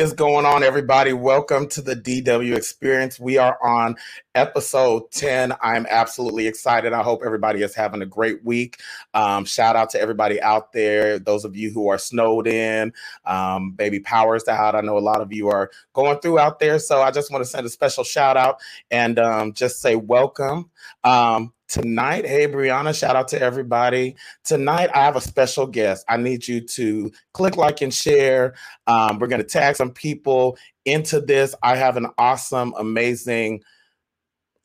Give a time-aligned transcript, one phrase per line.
[0.00, 1.12] is going on, everybody?
[1.12, 3.20] Welcome to the DW Experience.
[3.20, 3.96] We are on
[4.34, 5.52] episode 10.
[5.60, 6.94] I'm absolutely excited.
[6.94, 8.80] I hope everybody is having a great week.
[9.12, 12.94] Um, shout out to everybody out there, those of you who are snowed in,
[13.26, 14.74] um, baby powers out.
[14.74, 16.78] I know a lot of you are going through out there.
[16.78, 18.58] So I just want to send a special shout out
[18.90, 20.69] and um, just say welcome.
[21.02, 24.16] Um, tonight, hey Brianna, shout out to everybody.
[24.44, 26.04] Tonight, I have a special guest.
[26.08, 28.54] I need you to click like and share.
[28.86, 31.54] Um, we're going to tag some people into this.
[31.62, 33.62] I have an awesome, amazing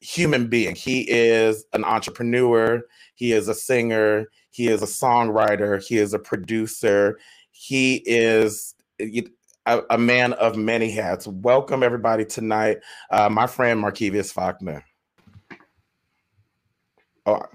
[0.01, 0.75] human being.
[0.75, 2.83] He is an entrepreneur,
[3.15, 7.17] he is a singer, he is a songwriter, he is a producer,
[7.51, 11.27] he is a, a man of many hats.
[11.27, 12.79] Welcome, everybody, tonight.
[13.09, 14.83] Uh, my friend Markevius Faulkner.
[17.27, 17.31] Oh.
[17.31, 17.47] All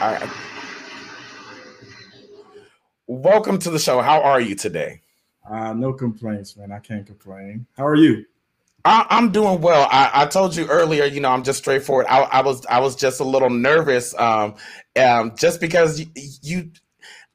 [0.00, 0.30] right.
[3.08, 4.00] Welcome to the show.
[4.00, 5.00] How are you today?
[5.48, 6.70] Uh, no complaints, man.
[6.70, 7.66] I can't complain.
[7.76, 8.24] How are you?
[8.84, 9.88] I, am doing well.
[9.90, 12.06] I, I, told you earlier, you know, I'm just straightforward.
[12.08, 14.54] I, I was I was just a little nervous, um,
[15.00, 16.06] um, just because you,
[16.42, 16.70] you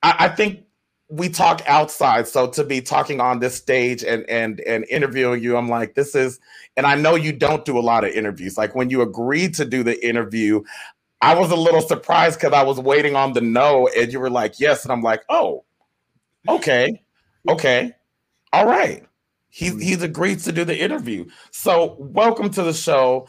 [0.01, 0.61] I, I think
[1.09, 2.27] we talk outside.
[2.27, 6.13] So to be talking on this stage and and and interviewing you i'm like this
[6.15, 6.39] is
[6.77, 8.57] and i know you don't do a lot of interviews.
[8.57, 10.61] Like when you agreed to do the interview
[11.21, 14.29] i was a little surprised because i was waiting on the no and you were
[14.29, 15.63] like yes and i'm like oh
[16.47, 17.01] okay
[17.49, 17.93] okay
[18.51, 19.05] all right.
[19.49, 19.79] He, mm-hmm.
[19.79, 21.25] he's agreed to do the interview.
[21.51, 23.27] So welcome to the show.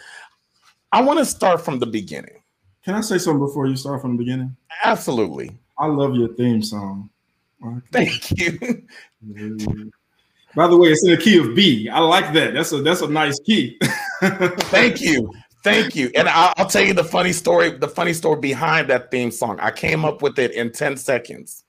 [0.92, 2.42] I want to start from the beginning.
[2.84, 4.56] Can i say something before you start from the beginning?
[4.84, 5.58] Absolutely.
[5.78, 7.10] I love your theme song
[7.92, 8.58] Thank you.
[10.54, 11.88] By the way, it's in the key of B.
[11.88, 12.54] I like that.
[12.54, 13.78] That's a that's a nice key.
[14.20, 15.30] Thank you.
[15.62, 16.10] Thank you.
[16.14, 19.60] And I'll, I'll, tell you the funny story, the funny story behind that theme song.
[19.60, 21.64] I came up with it in 10 seconds.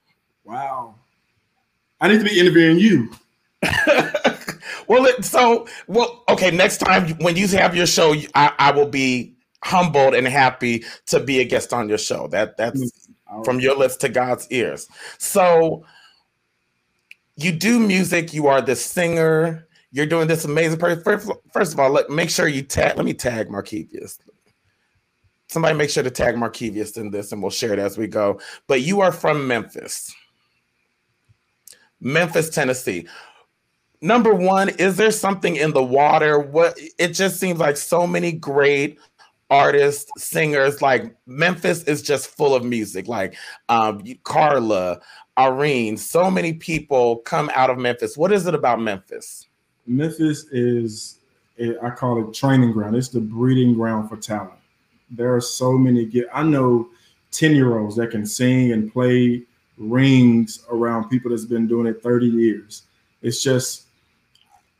[0.45, 0.95] Wow.
[1.99, 3.11] I need to be interviewing you.
[4.87, 6.51] well, it, so well, okay.
[6.51, 11.19] Next time when you have your show, I, I will be humbled and happy to
[11.19, 12.27] be a guest on your show.
[12.27, 13.00] That that's mm.
[13.43, 14.87] From your lips to God's ears.
[15.17, 15.85] So
[17.35, 21.03] you do music, you are the singer, you're doing this amazing person.
[21.03, 24.19] First, first of all, let make sure you tag, let me tag Markevius.
[25.49, 28.39] Somebody make sure to tag Markevius in this and we'll share it as we go.
[28.67, 30.13] But you are from Memphis.
[31.99, 33.07] Memphis, Tennessee.
[34.01, 36.39] Number one, is there something in the water?
[36.39, 38.97] What it just seems like so many great
[39.51, 40.81] artists, singers.
[40.81, 43.07] Like Memphis is just full of music.
[43.07, 43.35] Like
[43.69, 44.99] um, Carla,
[45.37, 48.17] Irene, so many people come out of Memphis.
[48.17, 49.47] What is it about Memphis?
[49.85, 51.19] Memphis is,
[51.59, 52.95] I call it training ground.
[52.95, 54.59] It's the breeding ground for talent.
[55.11, 56.09] There are so many.
[56.33, 56.89] I know
[57.31, 59.43] ten year olds that can sing and play
[59.81, 62.83] rings around people that's been doing it 30 years.
[63.21, 63.83] It's just,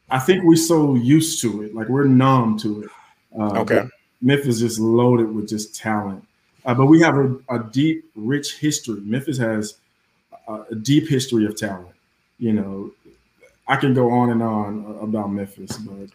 [0.10, 2.90] I think we're so used to it, like we're numb to it.
[3.38, 3.84] Uh, okay.
[4.22, 6.26] Memphis is loaded with just talent.
[6.64, 9.02] Uh, but we have a, a, deep, rich history.
[9.02, 9.78] Memphis has
[10.48, 11.96] a, a, deep history of talent.
[12.38, 12.92] You know,
[13.68, 16.10] I can go on and on about Memphis, but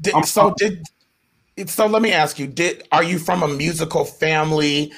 [0.00, 0.86] did, so did.
[1.66, 4.92] So let me ask you: Did are you from a musical family?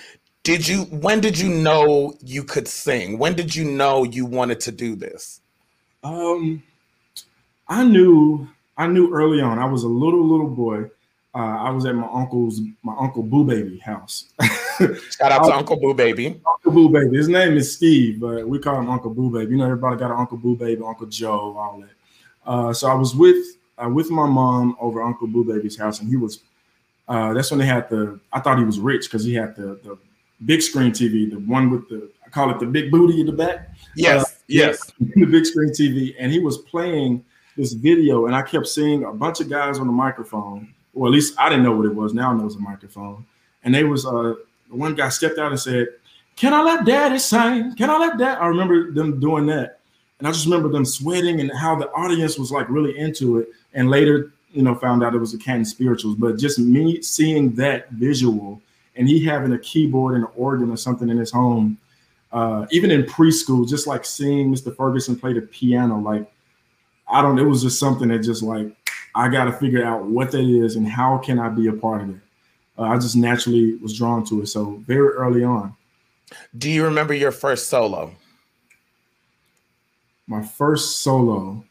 [0.44, 0.82] Did you?
[0.84, 3.18] When did you know you could sing?
[3.18, 5.40] When did you know you wanted to do this?
[6.04, 6.62] Um,
[7.68, 8.48] I knew.
[8.78, 9.58] I knew early on.
[9.58, 10.90] I was a little little boy
[11.36, 14.32] uh, I was at my uncle's, my uncle Boo Baby house.
[14.78, 16.40] Shout out to Uncle Boo Baby.
[16.46, 17.14] Uncle Boo Baby.
[17.14, 19.50] His name is Steve, but we call him Uncle Boo Baby.
[19.50, 22.50] You know, everybody got an Uncle Boo Baby, Uncle Joe, all that.
[22.50, 26.08] Uh, so I was with uh, with my mom over Uncle Boo Baby's house, and
[26.08, 26.40] he was.
[27.06, 28.18] Uh, that's when they had the.
[28.32, 29.98] I thought he was rich because he had the the
[30.46, 33.32] big screen TV, the one with the I call it the big booty in the
[33.32, 33.76] back.
[33.94, 37.22] Yes, uh, yes, the big screen TV, and he was playing
[37.58, 41.14] this video, and I kept seeing a bunch of guys on the microphone Well, at
[41.14, 42.14] least I didn't know what it was.
[42.14, 43.26] Now I know it's a microphone.
[43.64, 44.34] And they was uh
[44.70, 45.88] one guy stepped out and said,
[46.36, 47.74] "Can I let Daddy sing?
[47.76, 49.80] Can I let Dad?" I remember them doing that,
[50.18, 53.48] and I just remember them sweating and how the audience was like really into it.
[53.74, 56.16] And later, you know, found out it was a Canton Spirituals.
[56.16, 58.60] But just me seeing that visual
[58.96, 61.76] and he having a keyboard and an organ or something in his home,
[62.32, 64.74] uh, even in preschool, just like seeing Mr.
[64.74, 66.32] Ferguson play the piano, like
[67.06, 67.38] I don't.
[67.38, 68.74] It was just something that just like
[69.16, 72.02] I got to figure out what that is and how can I be a part
[72.02, 72.20] of it.
[72.78, 74.48] Uh, I just naturally was drawn to it.
[74.48, 75.74] So very early on.
[76.58, 78.12] Do you remember your first solo?
[80.26, 81.64] My first solo.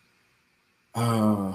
[0.96, 1.54] Uh,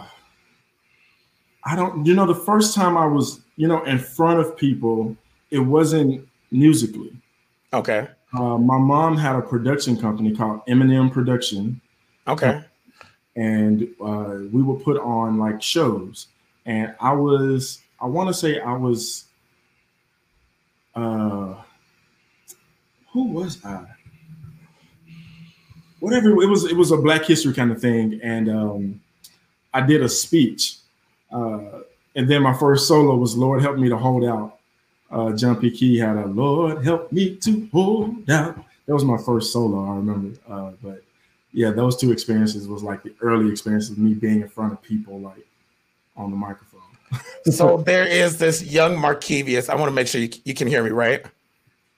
[1.65, 2.07] I don't.
[2.07, 5.17] You know, the first time I was, you know, in front of people,
[5.51, 7.13] it wasn't musically.
[7.73, 8.07] Okay.
[8.33, 11.81] Uh, my mom had a production company called Eminem Production.
[12.29, 12.63] Okay.
[13.37, 16.29] And uh, we would put on like shows.
[16.67, 19.25] And I was, I want to say I was,
[20.95, 21.55] uh,
[23.13, 23.85] who was I?
[26.01, 28.21] Whatever it was, it was a Black History kind of thing.
[28.23, 29.01] And um,
[29.73, 30.77] I did a speech.
[31.31, 31.81] Uh,
[32.17, 34.61] and then my first solo was Lord Help Me to Hold Out
[35.11, 35.71] uh, John P.
[35.71, 38.57] Kee had a Lord help me to hold out.
[38.87, 40.39] That was my first solo, I remember.
[40.49, 41.03] Uh, but
[41.53, 44.81] yeah, those two experiences was like the early experiences of me being in front of
[44.83, 45.47] people, like
[46.17, 46.81] on the microphone.
[47.53, 49.69] so there is this young Markevius.
[49.69, 51.25] I want to make sure you, you can hear me, right?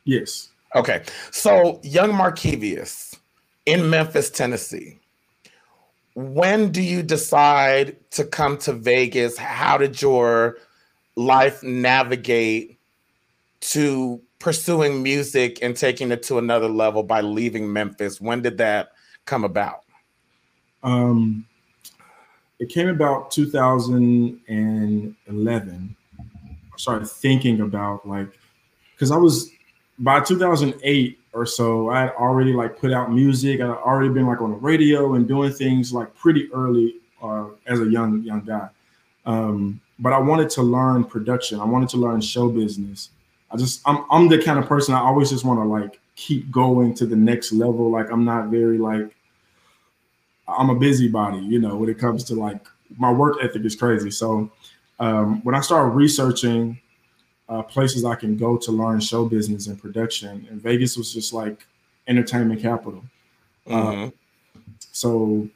[0.04, 0.48] Yes.
[0.74, 1.02] Okay.
[1.30, 3.18] So young Markevius
[3.66, 4.98] in Memphis, Tennessee.
[6.14, 9.36] When do you decide to come to Vegas?
[9.36, 10.58] How did your
[11.16, 12.78] life navigate
[13.60, 18.20] to pursuing music and taking it to another level by leaving Memphis?
[18.20, 18.92] When did that
[19.24, 19.82] come about?
[20.82, 21.46] Um,
[22.58, 25.96] it came about 2011.
[26.48, 28.28] I started thinking about like,
[28.92, 29.50] because I was
[29.98, 33.60] by 2008 or so, I had already like put out music.
[33.60, 37.46] I had already been like on the radio and doing things like pretty early uh,
[37.66, 38.68] as a young young guy.
[39.24, 41.60] Um, but I wanted to learn production.
[41.60, 43.10] I wanted to learn show business.
[43.50, 46.50] I just I'm I'm the kind of person I always just want to like keep
[46.50, 47.90] going to the next level.
[47.90, 49.14] Like I'm not very like
[50.46, 52.66] I'm a busybody, you know, when it comes to like
[52.98, 54.10] my work ethic is crazy.
[54.10, 54.50] So
[55.00, 56.78] um, when I started researching
[57.48, 61.32] uh, places I can go to learn show business and production, and Vegas was just
[61.32, 61.66] like
[62.08, 63.04] entertainment capital.
[63.66, 64.04] Uh, mm-hmm.
[64.04, 64.60] Uh,
[64.92, 65.48] so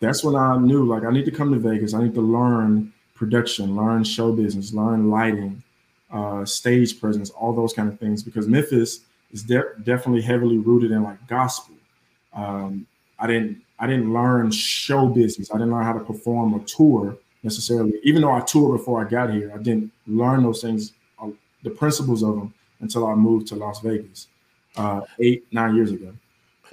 [0.00, 1.94] that's when I knew like I need to come to Vegas.
[1.94, 5.62] I need to learn production, learn show business, learn lighting,
[6.10, 8.22] uh, stage presence, all those kind of things.
[8.22, 9.00] Because Memphis
[9.36, 11.74] is de- definitely heavily rooted in like gospel.
[12.32, 12.86] Um,
[13.18, 15.50] I didn't I didn't learn show business.
[15.50, 17.94] I didn't learn how to perform or tour necessarily.
[18.02, 20.92] Even though I toured before I got here, I didn't learn those things,
[21.22, 21.28] uh,
[21.62, 24.28] the principles of them, until I moved to Las Vegas
[24.76, 26.12] uh, eight nine years ago.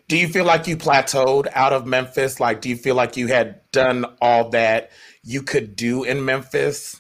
[0.07, 2.39] Do you feel like you plateaued out of Memphis?
[2.39, 4.91] Like, do you feel like you had done all that
[5.23, 6.99] you could do in Memphis?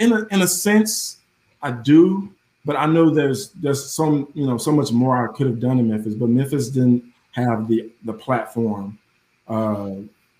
[0.00, 1.18] in a, in a sense,
[1.62, 5.46] I do, but I know there's there's some you know so much more I could
[5.46, 8.98] have done in Memphis, but Memphis didn't have the the platform,
[9.48, 9.92] uh,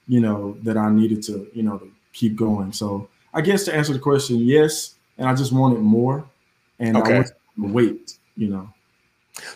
[0.08, 2.72] you know, that I needed to you know to keep going.
[2.72, 6.24] So I guess to answer the question, yes, and I just wanted more,
[6.78, 7.10] and okay.
[7.10, 8.68] I wanted to wait, you know.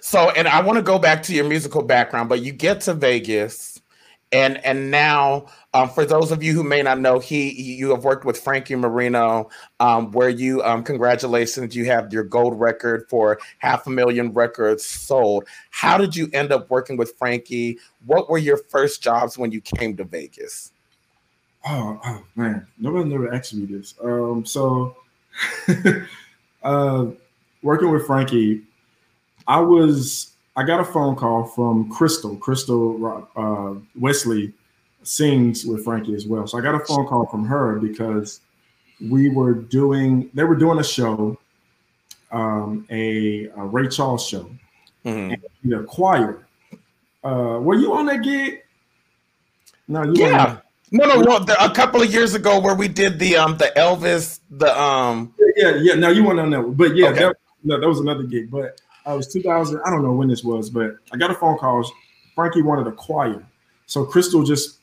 [0.00, 2.94] So, and I want to go back to your musical background, but you get to
[2.94, 3.73] Vegas
[4.34, 8.04] and and now um, for those of you who may not know he you have
[8.04, 9.48] worked with Frankie Moreno
[9.80, 14.84] um, where you um, congratulations you have your gold record for half a million records
[14.84, 15.44] sold.
[15.70, 17.78] How did you end up working with frankie?
[18.06, 20.72] What were your first jobs when you came to vegas?
[21.66, 23.94] Oh, oh man nobody never asked me this.
[24.02, 24.96] Um, so
[26.62, 27.06] uh,
[27.62, 28.62] working with frankie
[29.48, 32.37] i was I got a phone call from Crystal.
[32.37, 34.52] Crystal uh, Wesley
[35.02, 36.46] sings with Frankie as well.
[36.46, 38.40] So I got a phone call from her because
[39.00, 41.38] we were doing, they were doing a show,
[42.30, 44.49] um, a, a Ray Charles show,
[45.04, 45.34] mm-hmm.
[45.68, 46.46] the choir.
[47.23, 48.62] Uh, were you on that gig?
[49.88, 50.58] No, you yeah.
[50.90, 51.38] No, no.
[51.40, 55.34] The, a couple of years ago, where we did the um the Elvis the um
[55.56, 55.94] yeah yeah.
[55.94, 57.20] No, you weren't on that one, but yeah, okay.
[57.20, 58.50] that, no, that was another gig.
[58.50, 59.80] But it was 2000.
[59.84, 61.90] I don't know when this was, but I got a phone call.
[62.34, 63.44] Frankie wanted a choir,
[63.87, 64.78] so Crystal just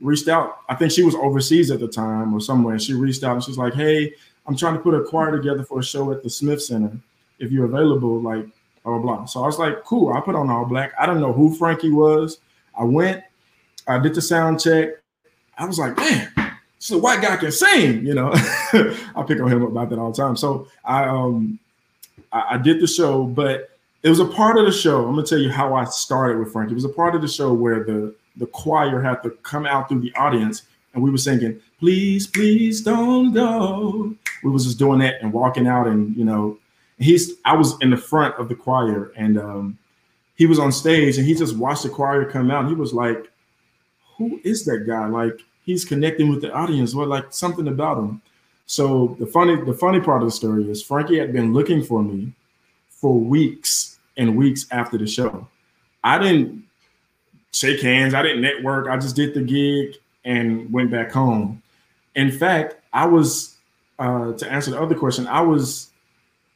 [0.00, 0.58] reached out.
[0.68, 2.78] I think she was overseas at the time or somewhere.
[2.78, 4.12] She reached out and she's like, "Hey,
[4.46, 6.96] I'm trying to put a choir together for a show at the Smith Center.
[7.38, 8.46] If you're available, like
[8.84, 9.24] blah blah." blah.
[9.26, 10.92] So I was like, "Cool." I put on all black.
[10.98, 12.38] I don't know who Frankie was.
[12.78, 13.22] I went.
[13.86, 14.90] I did the sound check.
[15.58, 16.32] I was like, "Man,
[16.88, 18.30] the white guy can sing, you know.
[18.34, 20.36] I pick on him about that all the time.
[20.36, 21.58] So I um
[22.32, 23.70] I, I, did the show, but
[24.02, 25.06] it was a part of the show.
[25.06, 26.70] I'm gonna tell you how I started with Frank.
[26.70, 29.88] It was a part of the show where the the choir had to come out
[29.88, 30.62] through the audience
[30.94, 34.14] and we were singing, please, please don't go.
[34.42, 36.58] We was just doing that and walking out and you know,
[36.98, 39.78] he's I was in the front of the choir and um
[40.36, 42.68] he was on stage and he just watched the choir come out.
[42.68, 43.30] he was like,
[44.16, 45.06] Who is that guy?
[45.06, 46.94] Like he's connecting with the audience.
[46.94, 48.22] What like something about him.
[48.66, 52.02] So the funny the funny part of the story is Frankie had been looking for
[52.02, 52.32] me
[52.88, 55.46] for weeks and weeks after the show.
[56.02, 56.64] I didn't
[57.52, 58.14] shake hands.
[58.14, 58.88] I didn't network.
[58.88, 61.62] I just did the gig and went back home.
[62.16, 63.56] In fact, I was
[63.98, 65.26] uh, to answer the other question.
[65.26, 65.90] I was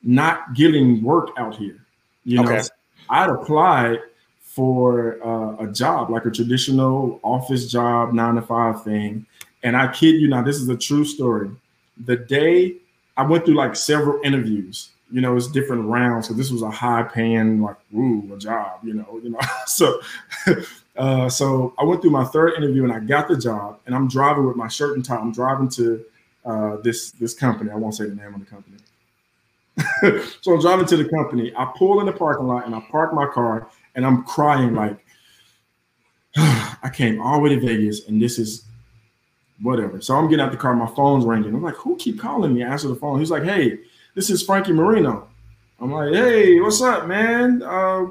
[0.02, 1.84] not getting work out here.
[2.24, 2.62] You know,
[3.08, 4.00] I'd applied
[4.40, 9.26] for uh, a job, like a traditional office job, nine to five thing.
[9.62, 11.50] And I kid you not, this is a true story.
[11.98, 12.76] The day
[13.16, 16.28] I went through like several interviews, you know, it's different rounds.
[16.28, 19.40] So this was a high paying, like, woo, a job, you know, you know.
[19.66, 20.00] so
[20.96, 24.08] uh, so I went through my third interview and I got the job and I'm
[24.08, 25.16] driving with my shirt and tie.
[25.16, 26.04] I'm driving to
[26.44, 27.70] uh, this this company.
[27.70, 28.76] I won't say the name of the company.
[30.40, 31.52] so I'm driving to the company.
[31.56, 35.04] I pull in the parking lot and I park my car and I'm crying like
[36.36, 38.64] I came all the way to Vegas and this is
[39.62, 40.00] whatever.
[40.00, 41.54] So I'm getting out the car, my phone's ringing.
[41.54, 42.64] I'm like, who keep calling me?
[42.64, 43.18] I answer the phone.
[43.18, 43.78] He's like, hey,
[44.14, 45.28] this is Frankie Moreno.
[45.78, 47.62] I'm like, hey, what's up, man?
[47.62, 48.06] Uh,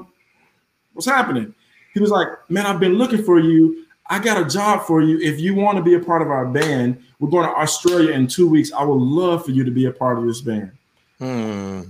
[0.92, 1.54] what's happening?
[1.94, 3.86] He was like, man, I've been looking for you.
[4.08, 5.18] I got a job for you.
[5.18, 8.26] If you want to be a part of our band, we're going to Australia in
[8.26, 8.72] two weeks.
[8.72, 10.72] I would love for you to be a part of this band.
[11.18, 11.82] Hmm.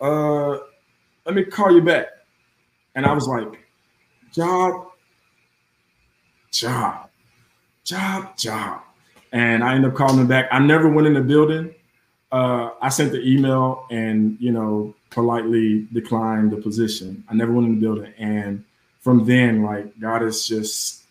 [0.00, 0.58] Uh,
[1.24, 2.06] let me call you back.
[2.94, 3.66] And I was like,
[4.32, 4.88] job,
[6.50, 7.05] job,
[7.86, 8.82] job, job.
[9.32, 10.48] And I ended up calling him back.
[10.52, 11.74] I never went in the building.
[12.30, 17.24] Uh, I sent the email and, you know, politely declined the position.
[17.30, 18.12] I never went in the building.
[18.18, 18.64] And
[19.00, 21.04] from then, like, God has just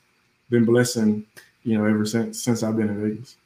[0.50, 1.26] been blessing,
[1.64, 3.38] you know, ever since since I've been in Vegas.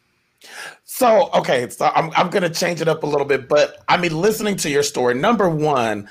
[0.84, 3.98] So, okay, so I'm, I'm going to change it up a little bit, but I
[3.98, 6.10] mean, listening to your story, number one,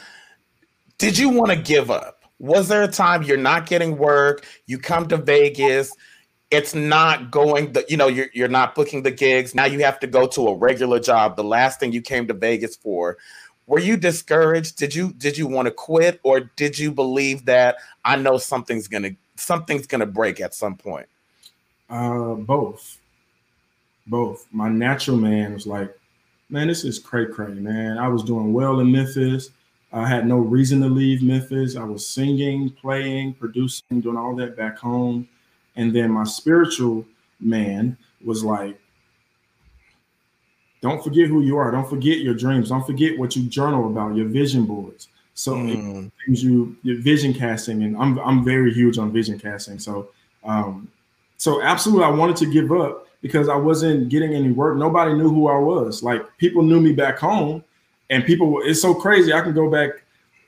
[0.98, 2.25] did you want to give up?
[2.38, 4.46] Was there a time you're not getting work?
[4.66, 5.92] You come to Vegas,
[6.50, 9.55] it's not going the you know you're you're not booking the gigs.
[9.55, 11.37] Now you have to go to a regular job.
[11.37, 13.19] The last thing you came to Vegas for.
[13.67, 14.76] Were you discouraged?
[14.76, 18.88] Did you did you want to quit or did you believe that I know something's
[19.02, 21.07] to something's to break at some point?
[21.90, 22.99] Uh both.
[24.07, 24.47] Both.
[24.50, 25.95] My natural man was like,
[26.49, 27.99] "Man, this is cray cray, man.
[27.99, 29.50] I was doing well in Memphis.
[29.93, 31.76] I had no reason to leave Memphis.
[31.76, 35.28] I was singing, playing, producing, doing all that back home.
[35.78, 37.06] And then my spiritual
[37.40, 38.78] man was like,
[40.82, 41.70] don't forget who you are.
[41.70, 42.68] Don't forget your dreams.
[42.68, 45.08] Don't forget what you journal about, your vision boards.
[45.35, 46.11] So mm.
[46.26, 49.78] things you your vision casting, and I'm I'm very huge on vision casting.
[49.78, 50.11] So
[50.44, 50.88] um,
[51.37, 54.76] so absolutely I wanted to give up because I wasn't getting any work.
[54.76, 56.02] Nobody knew who I was.
[56.02, 57.62] Like people knew me back home,
[58.11, 59.90] and people it's so crazy i can go back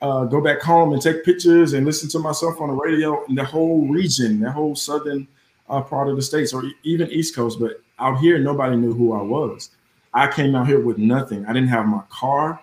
[0.03, 3.35] uh, go back home and take pictures and listen to myself on the radio in
[3.35, 5.27] the whole region the whole southern
[5.69, 7.61] uh, part of the states or even east coast.
[7.61, 9.71] But out here nobody knew who i was.
[10.13, 11.47] I came out here with nothing.
[11.47, 12.61] I didn't have my car.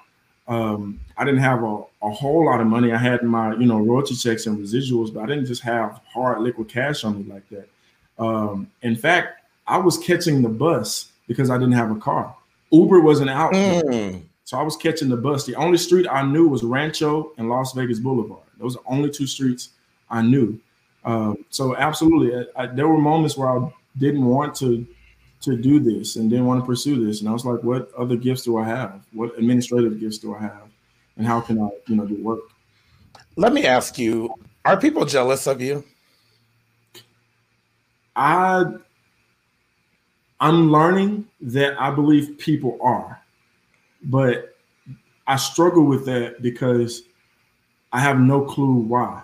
[0.47, 2.91] Um, i didn't have a, a whole lot of money.
[2.91, 6.41] I had my you know royalty checks and residuals but i didn't just have hard
[6.41, 7.67] liquid cash on me like that.
[8.17, 12.35] Um, in fact i was catching the bus because i didn't have a car.
[12.71, 13.53] Uber wasn't out.
[13.53, 14.23] Mm.
[14.47, 15.45] So I was catching the bus.
[15.45, 18.47] The only street I knew was Rancho and Las Vegas Boulevard.
[18.57, 19.71] Those are the only two streets
[20.09, 20.57] I knew.
[21.03, 24.87] Um, so absolutely, I, I, there were moments where I didn't want to
[25.41, 28.15] to do this and didn't want to pursue this, and I was like, "What other
[28.15, 29.05] gifts do I have?
[29.11, 30.69] What administrative gifts do I have?
[31.17, 32.39] And how can I, you know, do work?"
[33.35, 35.83] Let me ask you: Are people jealous of you?
[38.15, 38.63] I
[40.39, 43.21] I'm learning that I believe people are.
[44.03, 44.55] But
[45.27, 47.03] I struggle with that because
[47.91, 49.23] I have no clue why.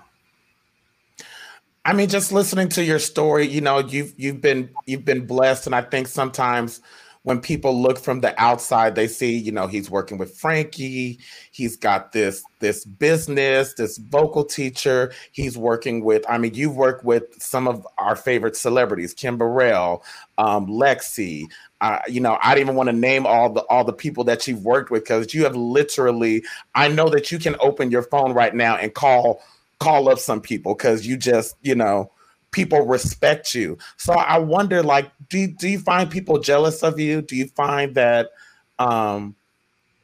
[1.86, 5.66] I mean, just listening to your story, you know, you've you've been you've been blessed,
[5.66, 6.82] and I think sometimes
[7.24, 11.20] when people look from the outside, they see, you know, he's working with Frankie.
[11.52, 15.14] He's got this this business, this vocal teacher.
[15.32, 16.26] He's working with.
[16.30, 20.04] I mean, you've worked with some of our favorite celebrities, Kim Burrell,
[20.38, 21.46] um, Lexi.
[21.80, 24.48] Uh, you know, I don't even want to name all the all the people that
[24.48, 26.44] you've worked with because you have literally.
[26.76, 29.42] I know that you can open your phone right now and call
[29.80, 32.10] call up some people because you just, you know
[32.54, 33.78] people respect you.
[33.98, 37.22] So I wonder, like, do you, do you find people jealous of you?
[37.22, 38.32] Do you find that,
[38.80, 39.36] um,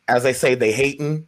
[0.07, 1.27] as they say, they hating?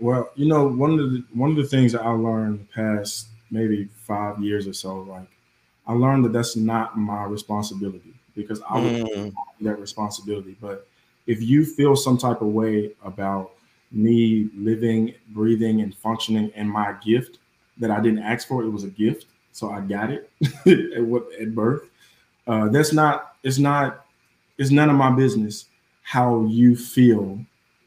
[0.00, 3.28] Well, you know, one of the one of the things that I learned the past
[3.50, 5.28] maybe five years or so, like
[5.86, 10.56] I learned that that's not my responsibility because I would Mm, that responsibility.
[10.60, 10.88] But
[11.26, 13.52] if you feel some type of way about
[13.92, 17.38] me living, breathing, and functioning in my gift
[17.78, 20.30] that I didn't ask for, it was a gift, so I got it
[20.96, 21.88] at what at birth.
[22.46, 23.36] Uh, that's not.
[23.42, 24.04] It's not.
[24.58, 25.66] It's none of my business
[26.02, 27.38] how you feel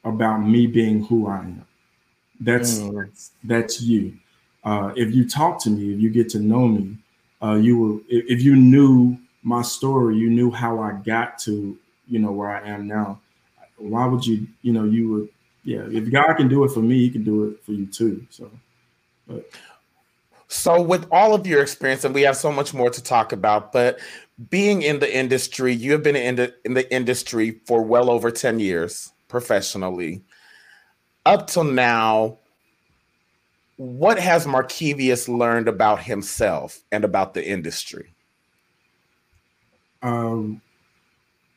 [0.04, 1.66] about me being who I am.
[2.40, 3.06] That's Mm.
[3.06, 4.14] that's, that's you.
[4.64, 6.98] Uh, if you talk to me, if you get to know me,
[7.44, 8.02] uh, you will.
[8.10, 12.50] If, if you knew my story, you knew how I got to you know where
[12.50, 13.20] I am now.
[13.78, 14.48] Why would you?
[14.62, 15.30] You know, you would.
[15.64, 18.26] Yeah, if God can do it for me, He can do it for you too.
[18.30, 18.50] So,
[20.50, 23.72] So, with all of your experience, and we have so much more to talk about,
[23.74, 24.00] but
[24.50, 28.32] being in the industry, you have been in the in the industry for well over
[28.32, 30.24] ten years professionally.
[31.26, 32.38] Up till now,
[33.76, 38.14] what has Markevius learned about himself and about the industry?
[40.02, 40.62] um,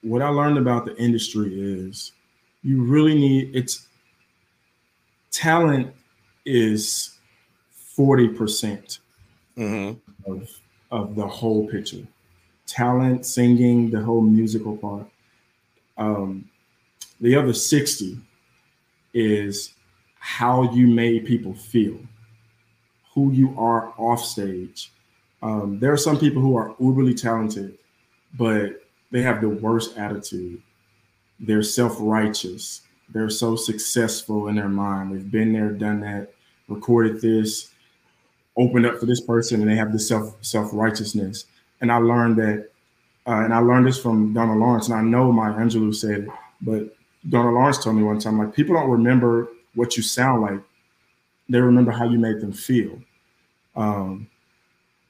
[0.03, 2.13] what I learned about the industry is
[2.63, 3.87] you really need it's
[5.31, 5.95] talent
[6.45, 7.17] is
[8.01, 8.99] forty percent
[9.59, 9.99] Mhm.
[10.25, 10.49] of
[10.91, 12.07] of the whole picture.
[12.67, 15.07] Talent, singing, the whole musical part.
[15.99, 16.49] Um,
[17.21, 18.19] the other 60
[19.13, 19.75] is
[20.19, 21.99] how you made people feel,
[23.15, 24.91] who you are off stage.
[25.43, 27.77] Um, there are some people who are uberly talented,
[28.39, 30.63] but they have the worst attitude.
[31.39, 32.81] They're self righteous.
[33.11, 35.13] They're so successful in their mind.
[35.13, 36.33] They've been there, done that,
[36.69, 37.70] recorded this,
[38.57, 41.47] opened up for this person, and they have this self self righteousness.
[41.81, 42.69] And I learned that,
[43.27, 44.89] uh, and I learned this from Donald Lawrence.
[44.89, 46.29] And I know Maya Angelou said it,
[46.61, 46.95] but
[47.29, 50.61] Donald Lawrence told me one time, like people don't remember what you sound like;
[51.49, 52.99] they remember how you made them feel.
[53.77, 54.29] Um,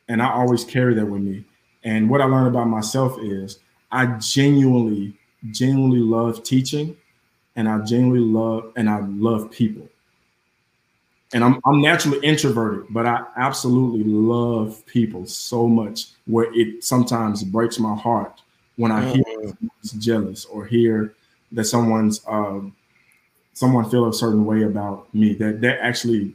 [0.08, 1.44] and I always carry that with me.
[1.84, 3.58] And what I learned about myself is
[3.92, 5.14] I genuinely,
[5.50, 6.96] genuinely love teaching,
[7.56, 9.88] and I genuinely love and I love people.
[11.32, 17.44] And I'm I'm naturally introverted, but I absolutely love people so much where it sometimes
[17.44, 18.42] breaks my heart
[18.76, 19.56] when I hear Mhm.
[19.58, 21.14] someone's jealous or hear
[21.52, 22.74] that someone's um,
[23.54, 25.34] someone feel a certain way about me.
[25.34, 26.34] That that actually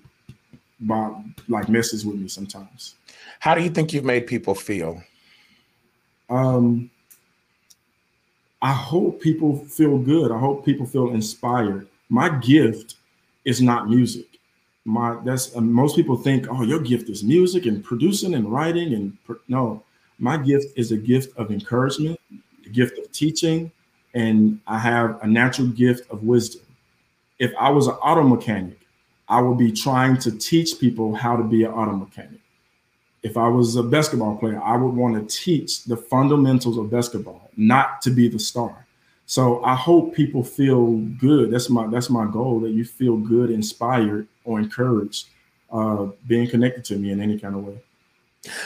[1.48, 2.96] like messes with me sometimes.
[3.40, 5.02] How do you think you've made people feel?
[6.30, 6.90] um,
[8.62, 10.32] I hope people feel good.
[10.32, 11.88] I hope people feel inspired.
[12.10, 12.96] My gift
[13.44, 14.35] is not music.
[14.86, 19.17] My that's most people think, oh, your gift is music and producing and writing and
[19.26, 19.84] pro-" no.
[20.19, 22.19] My gift is a gift of encouragement,
[22.65, 23.71] a gift of teaching,
[24.13, 26.62] and I have a natural gift of wisdom.
[27.39, 28.80] If I was an auto mechanic,
[29.28, 32.39] I would be trying to teach people how to be an auto mechanic
[33.26, 37.50] if I was a basketball player, I would want to teach the fundamentals of basketball,
[37.58, 38.85] not to be the star.
[39.26, 41.52] So I hope people feel good.
[41.52, 45.30] That's my that's my goal that you feel good, inspired, or encouraged,
[45.72, 47.82] uh, being connected to me in any kind of way.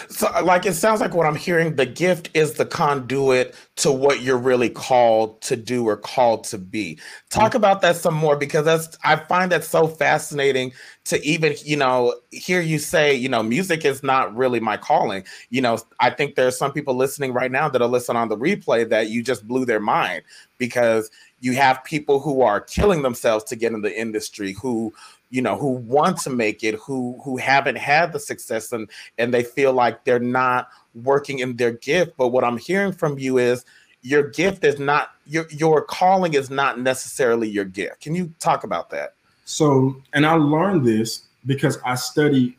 [0.09, 4.21] So, like, it sounds like what I'm hearing the gift is the conduit to what
[4.21, 6.99] you're really called to do or called to be.
[7.29, 10.73] Talk about that some more because that's, I find that so fascinating
[11.05, 15.23] to even, you know, hear you say, you know, music is not really my calling.
[15.49, 18.87] You know, I think there's some people listening right now that'll listen on the replay
[18.89, 20.23] that you just blew their mind
[20.57, 24.93] because you have people who are killing themselves to get in the industry who
[25.29, 29.33] you know who want to make it who who haven't had the success and and
[29.33, 30.69] they feel like they're not
[31.03, 33.65] working in their gift but what i'm hearing from you is
[34.01, 38.63] your gift is not your your calling is not necessarily your gift can you talk
[38.63, 39.13] about that
[39.49, 42.55] So, and I learned this because I study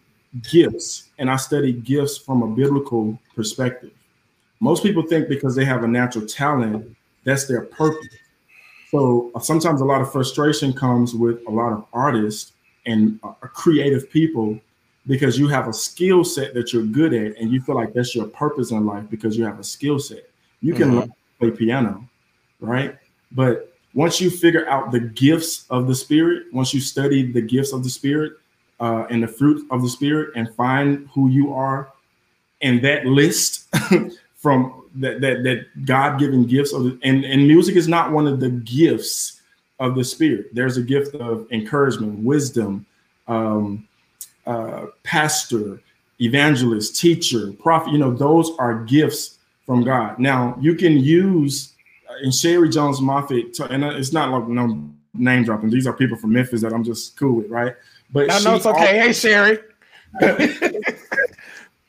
[0.51, 3.93] gifts and I study gifts from a biblical perspective.
[4.59, 8.09] Most people think because they have a natural talent, that's their purpose.
[8.91, 12.55] So sometimes a lot of frustration comes with a lot of artists
[12.87, 14.59] and creative people
[15.07, 18.15] because you have a skill set that you're good at and you feel like that's
[18.15, 20.29] your purpose in life because you have a skill set.
[20.61, 21.05] You can Mhm.
[21.05, 22.09] to play piano,
[22.61, 22.97] right?
[23.33, 27.73] But once you figure out the gifts of the spirit, once you study the gifts
[27.73, 28.35] of the spirit
[28.79, 31.89] uh, and the fruit of the spirit and find who you are
[32.63, 33.75] and that list
[34.37, 38.51] from that that, that God-given gifts of and, and music is not one of the
[38.51, 39.40] gifts
[39.81, 40.55] of the spirit.
[40.55, 42.87] There's a gift of encouragement, wisdom,
[43.27, 43.89] um,
[44.47, 45.81] uh, pastor,
[46.21, 47.93] evangelist, teacher, prophet.
[47.93, 50.19] You know, those are gifts from God.
[50.19, 51.73] Now you can use
[52.23, 55.71] and Sheri Jones Moffett, and it's not like no name dropping.
[55.71, 57.75] These are people from Memphis that I'm just cool with, right?
[58.13, 58.99] But I know it's okay.
[58.99, 59.59] hey, Sherry.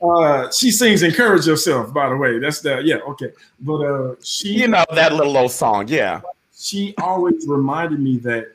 [0.01, 3.31] uh, she sings "Encourage Yourself." By the way, that's the yeah, okay.
[3.59, 6.21] But uh, she, you know that little old song, yeah.
[6.61, 8.53] She always reminded me that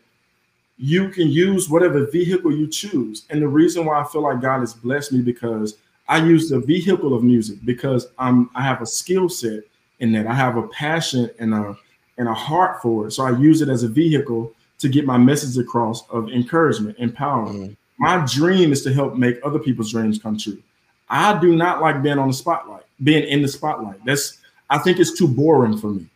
[0.79, 4.61] you can use whatever vehicle you choose, and the reason why I feel like God
[4.61, 5.77] has blessed me because
[6.09, 9.65] I use the vehicle of music because I'm I have a skill set
[10.01, 10.27] in that.
[10.27, 11.77] I have a passion and a
[12.19, 13.13] and a heart for it.
[13.13, 17.71] So I use it as a vehicle to get my message across of encouragement, empowerment.
[17.71, 17.77] Mm.
[17.99, 20.63] My dream is to help make other people's dreams come true.
[21.09, 24.05] I do not like being on the spotlight, being in the spotlight.
[24.05, 24.39] That's
[24.71, 26.07] I think it's too boring for me.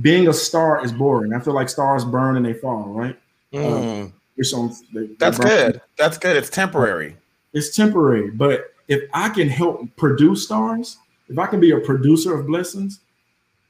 [0.00, 1.34] Being a star is boring.
[1.34, 3.18] I feel like stars burn and they fall, right?
[3.52, 4.12] Mm.
[4.54, 5.80] Um, they, That's good.
[5.98, 6.36] That's good.
[6.36, 7.16] It's temporary.
[7.52, 10.96] It's temporary, but if I can help produce stars,
[11.28, 13.00] if I can be a producer of blessings,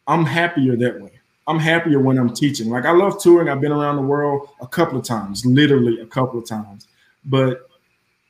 [0.07, 1.11] I'm happier that way.
[1.47, 2.71] I'm happier when I'm teaching.
[2.71, 3.49] Like I love touring.
[3.49, 6.87] I've been around the world a couple of times, literally a couple of times.
[7.25, 7.69] But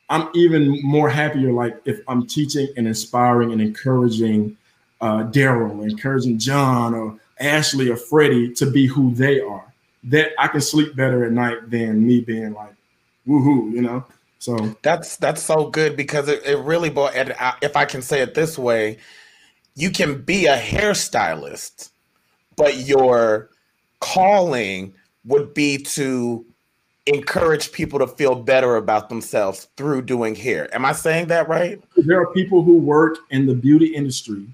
[0.09, 4.57] I'm even more happier like if I'm teaching and inspiring and encouraging
[5.01, 9.73] uh, Daryl, encouraging John or Ashley or Freddie to be who they are.
[10.05, 12.75] That I can sleep better at night than me being like,
[13.27, 14.05] woohoo, you know.
[14.39, 17.13] So that's that's so good because it, it really brought.
[17.61, 18.97] If I can say it this way,
[19.75, 21.89] you can be a hairstylist,
[22.57, 23.49] but your
[24.01, 24.93] calling
[25.23, 26.45] would be to
[27.05, 30.73] encourage people to feel better about themselves through doing hair.
[30.75, 31.81] Am I saying that right?
[31.95, 34.45] There are people who work in the beauty industry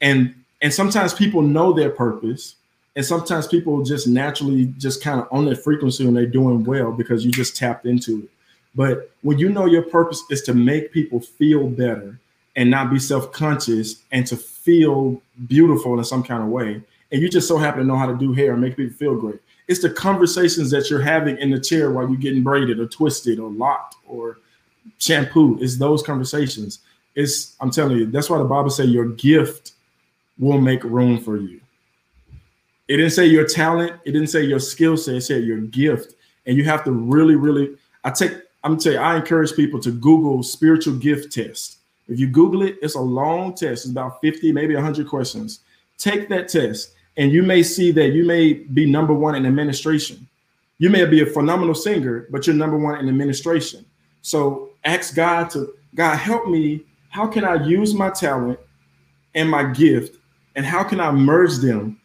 [0.00, 2.56] and and sometimes people know their purpose
[2.96, 6.90] and sometimes people just naturally just kind of on that frequency and they're doing well
[6.90, 8.28] because you just tapped into it.
[8.74, 12.18] But when you know your purpose is to make people feel better
[12.56, 17.28] and not be self-conscious and to feel beautiful in some kind of way, and you
[17.28, 19.38] just so happen to know how to do hair and make people feel great.
[19.68, 23.38] It's the conversations that you're having in the chair while you're getting braided or twisted
[23.38, 24.38] or locked or
[24.98, 25.62] shampooed.
[25.62, 26.80] It's those conversations.
[27.14, 29.72] It's I'm telling you, that's why the Bible say your gift
[30.38, 31.60] will make room for you.
[32.88, 36.14] It didn't say your talent, it didn't say your skill set, it said your gift.
[36.46, 38.32] And you have to really, really, I take,
[38.64, 41.78] I'm gonna tell you, I encourage people to Google spiritual gift test.
[42.08, 45.60] If you Google it, it's a long test, it's about 50, maybe 100 questions.
[45.98, 50.26] Take that test, and you may see that you may be number one in administration.
[50.78, 53.84] You may be a phenomenal singer, but you're number one in administration.
[54.22, 56.84] So ask God to, God, help me.
[57.10, 58.58] How can I use my talent
[59.34, 60.17] and my gift,
[60.58, 62.00] and how can I merge them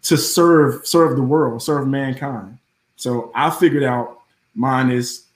[0.00, 2.56] to serve serve the world, serve mankind.
[2.96, 4.22] So I figured out
[4.54, 5.26] mine is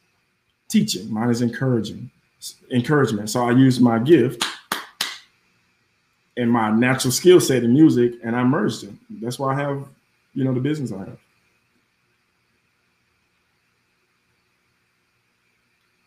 [0.66, 2.10] teaching, mine is encouraging,
[2.70, 3.28] encouragement.
[3.28, 4.46] So I use my gift
[6.38, 8.98] and my natural skill set in music, and I merged them.
[9.20, 9.86] That's why I have,
[10.32, 11.18] you know, the business I have.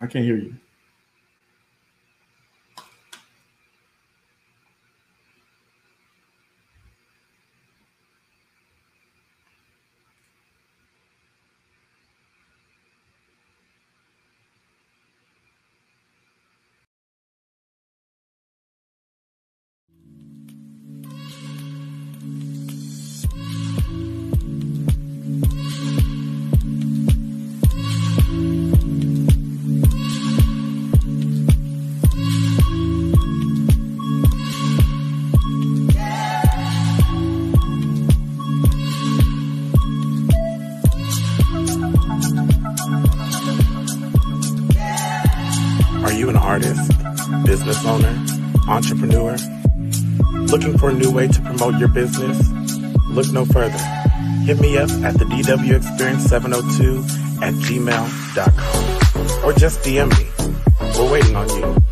[0.02, 0.56] I can't hear you.
[50.95, 52.49] New way to promote your business?
[53.10, 53.77] Look no further.
[54.45, 56.97] Hit me up at the DW Experience 702
[57.43, 60.25] at gmail.com or just DM me.
[60.97, 61.85] We're waiting on you.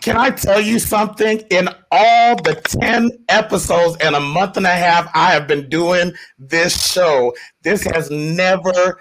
[0.01, 1.43] Can I tell you something?
[1.51, 6.15] In all the 10 episodes and a month and a half I have been doing
[6.39, 8.99] this show, this has never,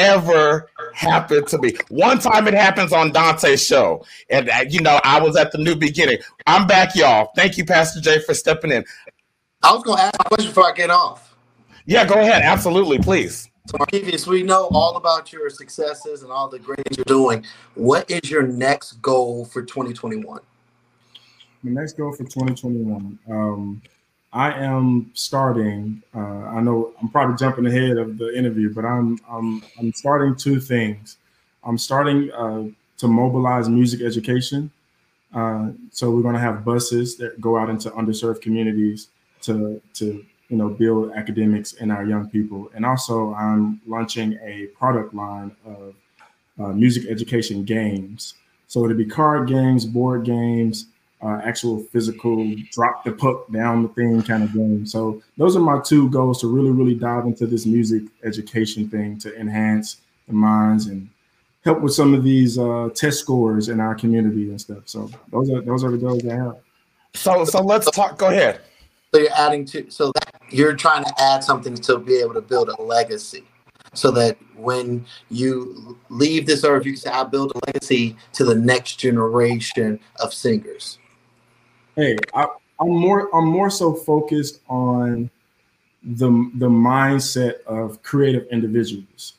[0.00, 1.74] ever happened to me.
[1.90, 4.04] One time it happens on Dante's show.
[4.30, 6.18] And, uh, you know, I was at the new beginning.
[6.46, 7.30] I'm back, y'all.
[7.36, 8.84] Thank you, Pastor Jay, for stepping in.
[9.62, 11.36] I was going to ask a question before I get off.
[11.84, 12.42] Yeah, go ahead.
[12.42, 13.50] Absolutely, please.
[13.66, 17.44] So, Markevius, we know all about your successes and all the great things you're doing.
[17.74, 20.40] What is your next goal for 2021?
[21.62, 23.18] The next goal for 2021.
[23.30, 23.82] Um,
[24.32, 26.02] I am starting.
[26.14, 30.36] Uh, I know I'm probably jumping ahead of the interview, but I'm I'm I'm starting
[30.36, 31.16] two things.
[31.64, 32.64] I'm starting uh,
[32.98, 34.70] to mobilize music education.
[35.34, 39.08] Uh, so we're going to have buses that go out into underserved communities
[39.42, 44.66] to to you know build academics in our young people, and also I'm launching a
[44.78, 45.94] product line of
[46.60, 48.34] uh, music education games.
[48.68, 50.86] So it'll be card games, board games,
[51.22, 54.86] uh, actual physical drop the puck down the thing kind of game.
[54.86, 59.18] So those are my two goals to really, really dive into this music education thing
[59.18, 61.08] to enhance the minds and
[61.62, 64.84] help with some of these uh, test scores in our community and stuff.
[64.86, 66.56] So those are those are the goals I have.
[67.14, 68.16] So so let's talk.
[68.16, 68.60] Go ahead.
[69.12, 72.40] So you're adding to so that you're trying to add something to be able to
[72.40, 73.44] build a legacy,
[73.92, 78.44] so that when you leave this earth, you can say, "I build a legacy to
[78.44, 80.99] the next generation of singers."
[82.00, 82.46] Hey, I,
[82.80, 85.28] I'm more I'm more so focused on
[86.02, 89.34] the the mindset of creative individuals.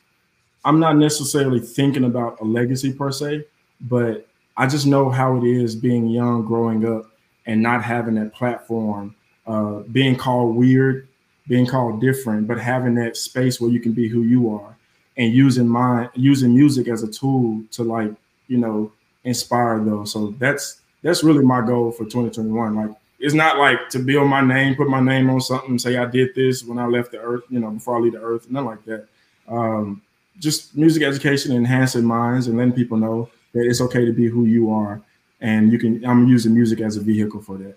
[0.64, 3.46] I'm not necessarily thinking about a legacy per se,
[3.80, 7.10] but I just know how it is being young, growing up,
[7.46, 9.16] and not having that platform,
[9.48, 11.08] uh, being called weird,
[11.48, 14.76] being called different, but having that space where you can be who you are,
[15.16, 18.12] and using my using music as a tool to like
[18.46, 18.92] you know
[19.24, 20.12] inspire those.
[20.12, 22.74] So that's that's really my goal for 2021.
[22.74, 26.06] Like it's not like to build my name, put my name on something, say I
[26.06, 28.66] did this when I left the earth, you know, before I leave the earth, nothing
[28.66, 29.06] like that.
[29.48, 30.02] Um,
[30.38, 34.46] just music education, enhancing minds, and letting people know that it's okay to be who
[34.46, 35.00] you are,
[35.40, 36.04] and you can.
[36.04, 37.76] I'm using music as a vehicle for that.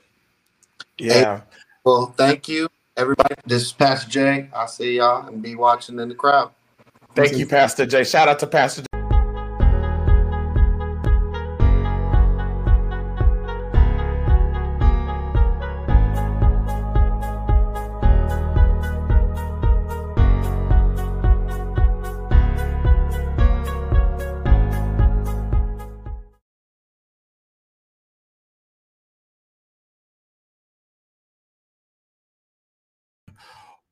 [0.98, 1.42] Yeah.
[1.84, 3.36] Well, thank you, everybody.
[3.46, 4.50] This is Pastor Jay.
[4.54, 6.52] I'll see y'all and be watching in the crowd.
[7.14, 8.04] Thank you, Pastor Jay.
[8.04, 8.95] Shout out to Pastor Jay.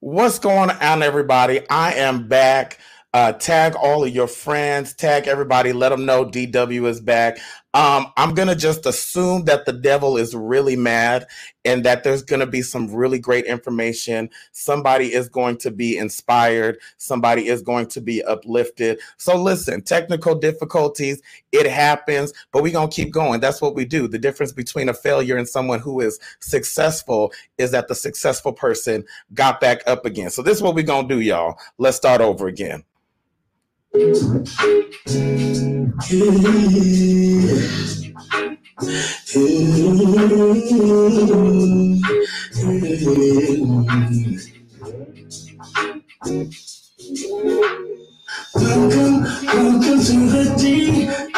[0.06, 1.62] What's going on, everybody?
[1.70, 2.78] I am back.
[3.14, 7.38] Uh, tag all of your friends, tag everybody, let them know DW is back.
[7.76, 11.26] Um, I'm gonna just assume that the devil is really mad
[11.66, 14.30] and that there's gonna be some really great information.
[14.52, 19.00] Somebody is going to be inspired, somebody is going to be uplifted.
[19.18, 21.20] So, listen, technical difficulties,
[21.52, 23.40] it happens, but we're gonna keep going.
[23.40, 24.08] That's what we do.
[24.08, 29.04] The difference between a failure and someone who is successful is that the successful person
[29.34, 30.30] got back up again.
[30.30, 31.58] So, this is what we're gonna do, y'all.
[31.80, 32.84] Let's start over again.
[33.94, 34.42] Welcome,
[49.54, 50.42] welcome to the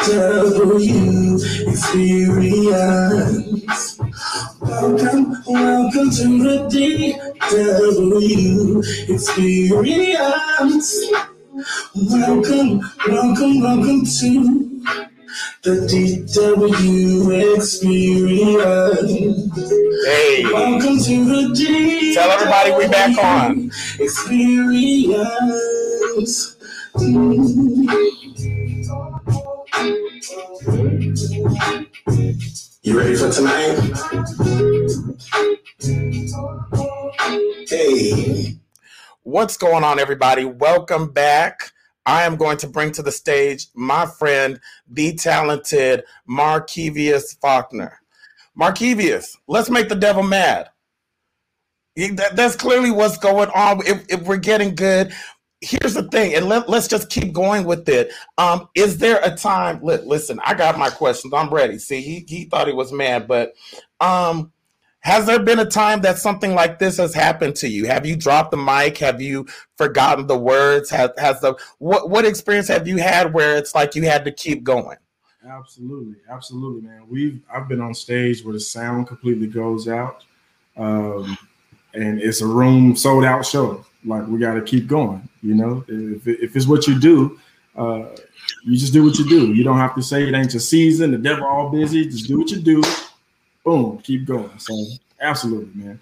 [0.00, 1.36] DW
[1.68, 4.00] experience.
[4.62, 6.56] Welcome, welcome to the
[7.50, 10.88] DW experience.
[11.56, 14.82] Welcome, welcome, welcome to
[15.62, 19.08] the DW experience.
[20.04, 23.70] Hey, Welcome to the DW Tell everybody we're back on.
[23.98, 25.16] experience.
[32.82, 33.78] You ready for tonight?
[37.68, 38.56] Hey.
[39.26, 40.44] What's going on, everybody?
[40.44, 41.72] Welcome back.
[42.06, 47.98] I am going to bring to the stage my friend, the talented Markevius Faulkner.
[48.56, 50.70] Markevius, let's make the devil mad.
[51.96, 53.84] That's clearly what's going on.
[53.84, 55.12] If, if we're getting good,
[55.60, 58.12] here's the thing, and let, let's just keep going with it.
[58.38, 59.80] Um, is there a time?
[59.82, 61.34] Li- listen, I got my questions.
[61.34, 61.80] I'm ready.
[61.80, 63.54] See, he, he thought he was mad, but
[64.00, 64.52] um,
[65.06, 67.86] has there been a time that something like this has happened to you?
[67.86, 68.98] Have you dropped the mic?
[68.98, 70.90] Have you forgotten the words?
[70.90, 74.32] Has, has the what what experience have you had where it's like you had to
[74.32, 74.96] keep going?
[75.48, 77.02] Absolutely, absolutely, man.
[77.08, 80.24] We've I've been on stage where the sound completely goes out,
[80.76, 81.38] um,
[81.94, 83.86] and it's a room sold out show.
[84.04, 85.28] Like we got to keep going.
[85.40, 87.38] You know, if if it's what you do,
[87.76, 88.06] uh,
[88.64, 89.54] you just do what you do.
[89.54, 91.12] You don't have to say it ain't your season.
[91.12, 92.06] The devil all busy.
[92.06, 92.82] Just do what you do.
[93.66, 94.56] Boom, keep going.
[94.58, 94.80] So
[95.20, 96.00] absolutely, man.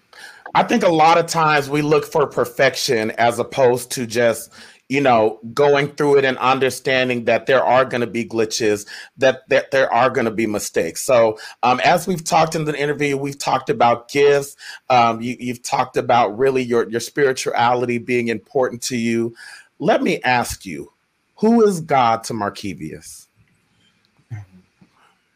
[0.55, 4.53] I think a lot of times we look for perfection as opposed to just,
[4.91, 9.49] you know, going through it and understanding that there are going to be glitches, that,
[9.49, 11.01] that there are going to be mistakes.
[11.01, 14.57] So, um, as we've talked in the interview, we've talked about gifts.
[14.91, 19.35] Um, you, you've talked about really your, your spirituality being important to you.
[19.79, 20.93] Let me ask you,
[21.37, 23.27] who is God to Markevius?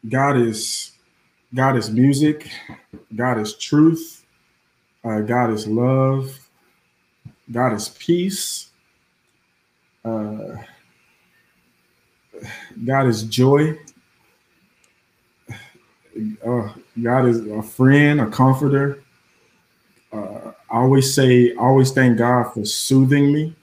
[0.07, 0.93] God is
[1.55, 2.51] God is music.
[3.15, 4.25] God is truth.
[5.03, 6.39] Uh, God is love.
[7.51, 8.71] God is peace.
[10.05, 10.57] Uh,
[12.85, 13.79] God is joy.
[16.45, 19.03] Uh, God is a friend, a comforter.
[20.13, 23.57] Uh, I always say, I always thank God for soothing me.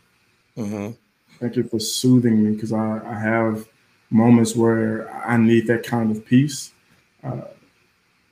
[0.57, 0.91] Mm-hmm.
[1.39, 3.67] Thank you for soothing me because I, I have
[4.09, 6.71] moments where I need that kind of peace.
[7.23, 7.41] Uh,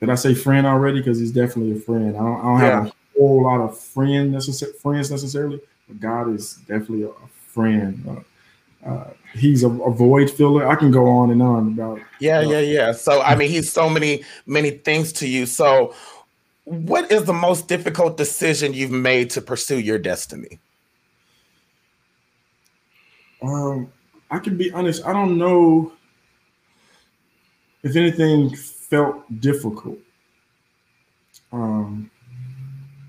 [0.06, 0.98] did I say friend already?
[0.98, 2.16] Because he's definitely a friend.
[2.16, 6.34] I don't, I don't have a whole lot of friend necess- friends necessarily, but God
[6.34, 8.04] is definitely a, a friend.
[8.08, 10.68] Uh, uh, he's a, a void filler.
[10.68, 12.00] I can go on and on about.
[12.20, 12.92] Yeah, yeah, yeah.
[12.92, 15.46] So I mean, he's so many, many things to you.
[15.46, 15.94] So,
[16.64, 20.58] what is the most difficult decision you've made to pursue your destiny?
[23.42, 23.90] Um,
[24.30, 25.04] I can be honest.
[25.06, 25.92] I don't know
[27.82, 28.54] if anything
[28.94, 29.98] felt difficult.
[31.52, 32.10] Um,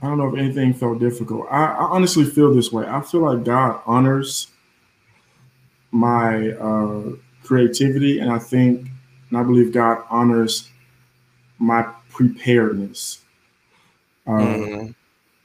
[0.01, 1.47] I don't know if anything felt difficult.
[1.51, 2.85] I, I honestly feel this way.
[2.87, 4.47] I feel like God honors
[5.91, 7.11] my uh,
[7.43, 8.87] creativity, and I think,
[9.29, 10.69] and I believe God honors
[11.59, 13.21] my preparedness.
[14.27, 14.95] Um, Mhm.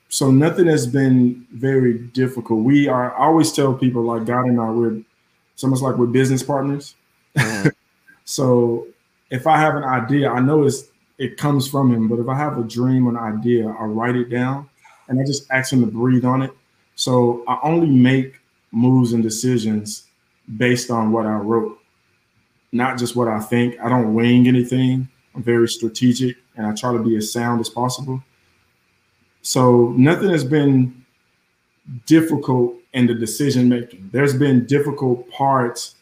[0.09, 2.65] so nothing has been very difficult.
[2.65, 3.15] We are.
[3.17, 5.03] I always tell people like God and I, we're
[5.55, 6.95] it's almost like we're business partners.
[7.37, 7.73] Mhm.
[8.27, 8.87] So
[9.31, 10.85] if I have an idea, I know it's
[11.19, 12.09] it comes from him.
[12.09, 14.69] But if I have a dream or an idea, I write it down
[15.09, 16.51] and I just ask him to breathe on it.
[16.95, 18.41] So I only make
[18.73, 20.07] moves and decisions
[20.57, 21.79] based on what I wrote,
[22.73, 23.79] not just what I think.
[23.81, 25.09] I don't wing anything.
[25.35, 28.23] I'm very strategic and I try to be as sound as possible.
[29.43, 31.05] So nothing has been
[32.07, 34.09] difficult in the decision making.
[34.13, 35.97] There's been difficult parts,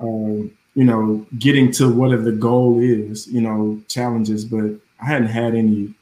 [0.00, 5.28] um, you know, getting to whatever the goal is, you know, challenges, but I hadn't
[5.28, 5.94] had any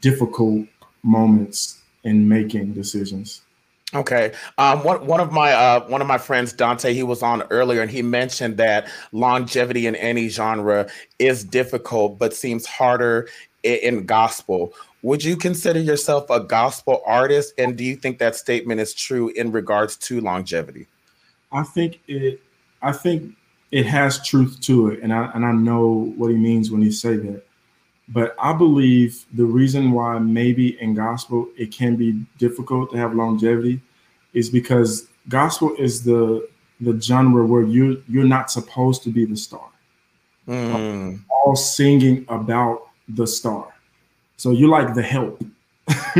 [0.00, 0.66] difficult
[1.02, 3.42] moments in making decisions.
[3.92, 4.32] Okay.
[4.56, 7.82] Um, one one of my uh, one of my friends, Dante, he was on earlier,
[7.82, 10.88] and he mentioned that longevity in any genre
[11.18, 13.28] is difficult, but seems harder
[13.64, 14.72] in, in gospel.
[15.02, 19.30] Would you consider yourself a gospel artist, and do you think that statement is true
[19.30, 20.86] in regards to longevity?
[21.50, 22.40] I think it
[22.82, 23.34] I think
[23.70, 26.90] it has truth to it, and I and I know what he means when he
[26.90, 27.42] say that.
[28.08, 33.14] But I believe the reason why maybe in gospel it can be difficult to have
[33.14, 33.80] longevity
[34.34, 36.48] is because gospel is the
[36.80, 39.68] the genre where you you're not supposed to be the star.
[40.48, 43.72] Mm, All singing about the star.
[44.36, 45.40] So you're like the help.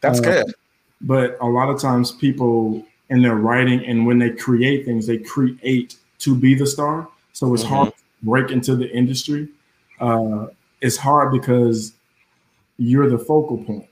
[0.00, 0.54] That's Uh, good.
[1.00, 5.18] but a lot of times people in their writing and when they create things they
[5.18, 7.08] create to be the star.
[7.32, 7.68] So it's Mhm.
[7.68, 9.48] hard to break into the industry.
[10.00, 10.46] Uh,
[10.80, 11.92] it's hard because
[12.78, 13.86] you're the focal point.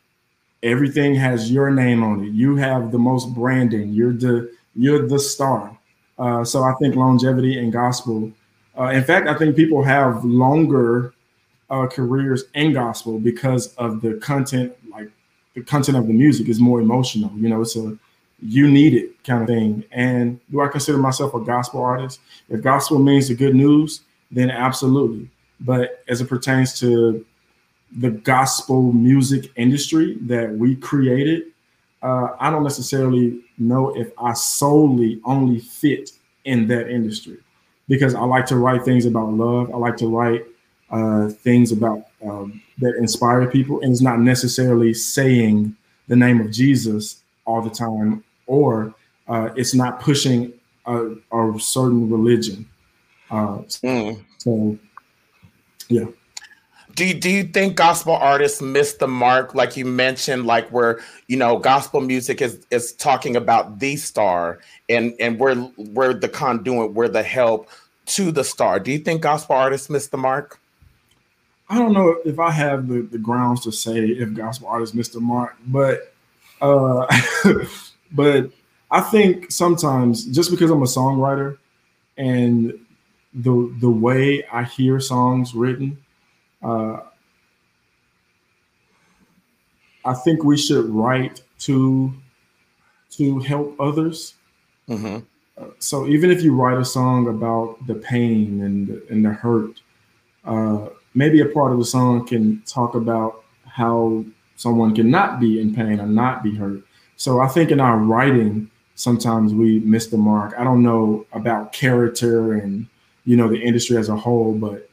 [0.63, 2.33] Everything has your name on it.
[2.33, 3.91] You have the most branding.
[3.93, 5.77] You're the you're the star.
[6.19, 8.31] Uh, so i think longevity and gospel
[8.79, 11.13] uh, in fact i think people have longer
[11.71, 15.11] uh, careers in gospel because of the content like
[15.55, 17.33] the content of the music is more emotional.
[17.37, 17.97] You know, it's a
[18.41, 19.85] you need it kind of thing.
[19.93, 22.21] And do I consider myself a gospel artist?
[22.49, 25.29] If gospel means the good news, then absolutely.
[25.61, 27.25] But as it pertains to
[27.97, 31.45] the gospel music industry that we created,
[32.03, 36.11] uh, I don't necessarily know if I solely only fit
[36.45, 37.39] in that industry
[37.89, 39.73] because I like to write things about love.
[39.73, 40.45] I like to write
[40.91, 45.75] uh, things about um, that inspire people, and it's not necessarily saying
[46.09, 48.95] the name of Jesus all the time, or
[49.29, 50.53] uh, it's not pushing
[50.87, 52.67] a, a certain religion.
[53.31, 54.21] Uh, Mm.
[54.39, 54.79] so,
[55.89, 56.05] yeah,
[56.95, 61.01] Do you, do you think gospel artists miss the mark, like you mentioned, like where
[61.27, 66.29] you know gospel music is is talking about the star, and and we're we're the
[66.29, 67.69] conduit, we're the help
[68.07, 68.79] to the star.
[68.79, 70.61] Do you think gospel artists miss the mark?
[71.71, 75.09] I don't know if I have the, the grounds to say if gospel artists miss
[75.09, 76.14] the mark, but
[76.65, 77.07] uh,
[78.13, 78.51] but
[78.91, 81.59] I think sometimes just because I'm a songwriter
[82.17, 82.75] and
[83.35, 85.99] the the way I hear songs written,
[86.63, 87.01] uh,
[90.05, 92.13] I think we should write to
[93.13, 94.35] to help others.
[94.89, 95.19] hmm
[95.57, 99.81] Uh, so even if you write a song about the pain and and the hurt,
[100.45, 104.25] uh, maybe a part of the song can talk about how
[104.57, 106.83] someone can not be in pain or not be hurt.
[107.17, 110.55] So I think in our writing, sometimes we miss the mark.
[110.59, 112.87] I don't know about character and
[113.25, 114.89] you know the industry as a whole, but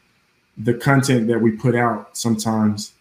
[0.57, 2.93] the content that we put out sometimes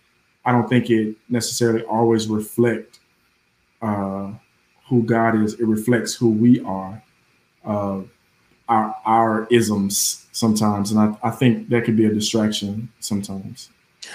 [0.44, 2.98] I don't think it necessarily always reflect
[3.82, 4.32] uh,
[4.88, 5.54] who God is.
[5.54, 7.02] It reflects who we are,
[7.64, 8.00] uh,
[8.68, 13.68] our our isms sometimes, and I, I think that could be a distraction sometimes.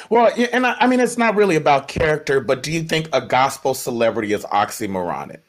[0.10, 3.22] Well, and I, I mean, it's not really about character, but do you think a
[3.22, 5.42] gospel celebrity is oxymoronic?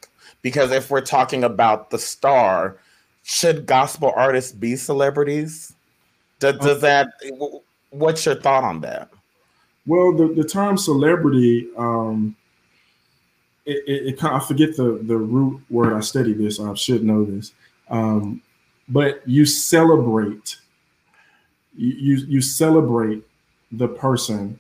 [0.43, 2.79] Because if we're talking about the star,
[3.23, 5.73] should gospel artists be celebrities?
[6.39, 7.09] Does, does that?
[7.91, 9.11] What's your thought on that?
[9.87, 12.37] Well, the, the term celebrity, um,
[13.65, 15.95] it, it, it I forget the, the root word.
[15.95, 16.61] I studied this.
[16.61, 17.53] I should know this.
[17.89, 18.43] Um,
[18.89, 20.57] but you celebrate,
[21.77, 23.26] you, you, you celebrate
[23.73, 24.59] the person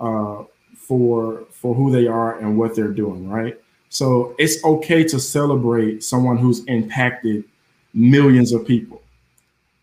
[0.00, 0.44] uh,
[0.76, 3.60] for for who they are and what they're doing, right?
[3.90, 7.44] So it's okay to celebrate someone who's impacted
[7.94, 9.02] millions of people.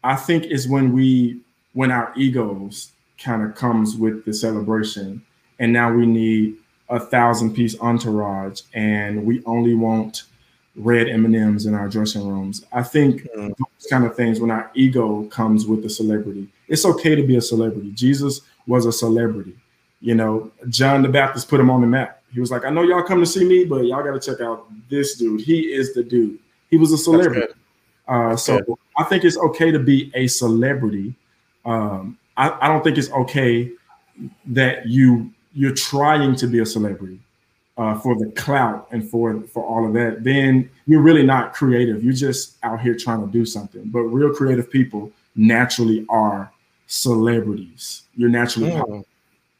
[0.03, 1.39] I think it's when we
[1.73, 5.21] when our egos kind of comes with the celebration,
[5.59, 6.57] and now we need
[6.89, 10.23] a thousand piece entourage, and we only want
[10.75, 12.63] red M and M's in our dressing rooms.
[12.71, 13.55] I think Mm.
[13.57, 17.37] those kind of things when our ego comes with the celebrity, it's okay to be
[17.37, 17.91] a celebrity.
[17.93, 19.55] Jesus was a celebrity.
[20.01, 22.21] You know, John the Baptist put him on the map.
[22.33, 24.41] He was like, I know y'all come to see me, but y'all got to check
[24.41, 25.41] out this dude.
[25.41, 26.37] He is the dude.
[26.69, 27.53] He was a celebrity.
[28.07, 31.15] Uh, so I think it's okay to be a celebrity.
[31.65, 33.71] Um, I, I don't think it's okay
[34.47, 37.19] that you you're trying to be a celebrity
[37.77, 40.23] uh, for the clout and for for all of that.
[40.23, 42.03] Then you're really not creative.
[42.03, 43.83] You're just out here trying to do something.
[43.85, 46.51] But real creative people naturally are
[46.87, 48.03] celebrities.
[48.15, 49.03] You're naturally Mm.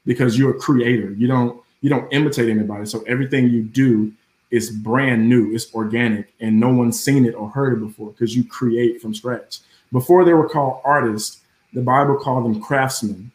[0.06, 1.12] because you're a creator.
[1.14, 2.86] You don't you don't imitate anybody.
[2.86, 4.12] So everything you do
[4.50, 5.54] is brand new.
[5.54, 9.14] It's organic, and no one's seen it or heard it before because you create from
[9.14, 9.60] scratch.
[9.92, 11.42] Before they were called artists,
[11.74, 13.32] the Bible called them craftsmen.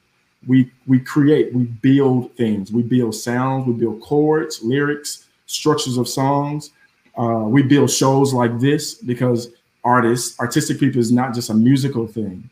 [0.47, 2.73] We we create, we build things.
[2.73, 3.67] We build sounds.
[3.67, 6.71] We build chords, lyrics, structures of songs.
[7.17, 9.53] Uh, we build shows like this because
[9.85, 12.49] artists, artistic people, is not just a musical thing.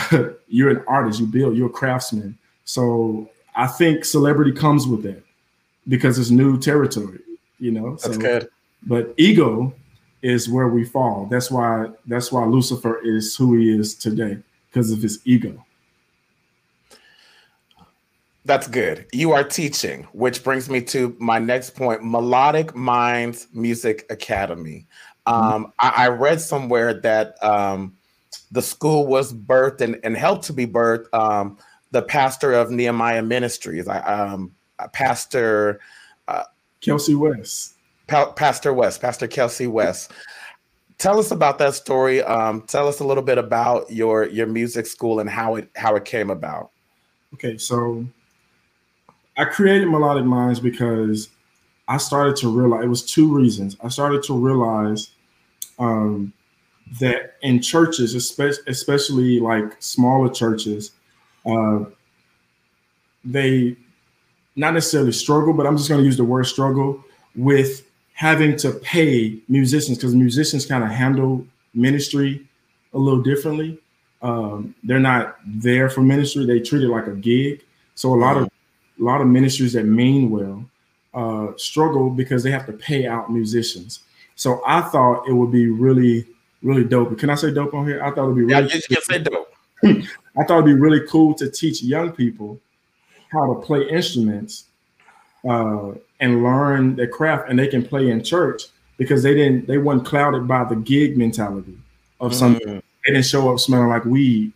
[0.48, 1.20] you're an artist.
[1.20, 1.56] You build.
[1.56, 2.38] You're a craftsman.
[2.64, 5.22] So I think celebrity comes with that
[5.88, 7.20] because it's new territory,
[7.58, 7.92] you know.
[7.92, 8.48] That's so, good.
[8.84, 9.74] But ego
[10.22, 11.26] is where we fall.
[11.26, 14.38] That's why that's why Lucifer is who he is today
[14.70, 15.64] because of his ego.
[18.44, 19.06] That's good.
[19.12, 24.86] You are teaching, which brings me to my next point Melodic Minds Music Academy.
[25.26, 27.96] Um, I, I read somewhere that um,
[28.52, 31.12] the school was birthed and, and helped to be birthed.
[31.12, 31.58] Um,
[31.90, 34.52] the pastor of Nehemiah Ministries, I, um,
[34.92, 35.80] Pastor
[36.28, 36.44] Uh,
[36.80, 37.74] Kelsey West.
[38.06, 40.12] Pa- Pastor West, Pastor Kelsey West.
[40.98, 42.22] Tell us about that story.
[42.22, 45.96] Um, tell us a little bit about your your music school and how it how
[45.96, 46.70] it came about.
[47.34, 48.06] Okay, so
[49.36, 51.30] I created Melodic Minds because
[51.88, 53.76] I started to realize it was two reasons.
[53.82, 55.10] I started to realize
[55.78, 56.32] um,
[57.00, 60.92] that in churches, especially, like smaller churches,
[61.46, 61.84] uh,
[63.24, 63.76] they
[64.56, 67.02] not necessarily struggle, but I'm just going to use the word struggle
[67.34, 72.46] with having to pay musicians because musicians kind of handle ministry
[72.92, 73.78] a little differently.
[74.20, 77.62] Um, they're not there for ministry; they treat it like a gig.
[77.94, 80.64] So a lot of a lot of ministries that mean well
[81.14, 84.00] uh, struggle because they have to pay out musicians.
[84.36, 86.26] So I thought it would be really,
[86.62, 87.18] really dope.
[87.18, 88.02] Can I say dope on here?
[88.02, 88.68] I thought it'd be really.
[88.68, 89.54] Yeah, you can say dope.
[89.84, 92.60] I thought it'd be really cool to teach young people
[93.30, 94.64] how to play instruments
[95.48, 98.64] uh, and learn their craft, and they can play in church
[98.96, 101.76] because they didn't they weren't clouded by the gig mentality
[102.20, 102.56] of some.
[102.56, 102.82] Mm.
[103.04, 104.52] They didn't show up smelling like weed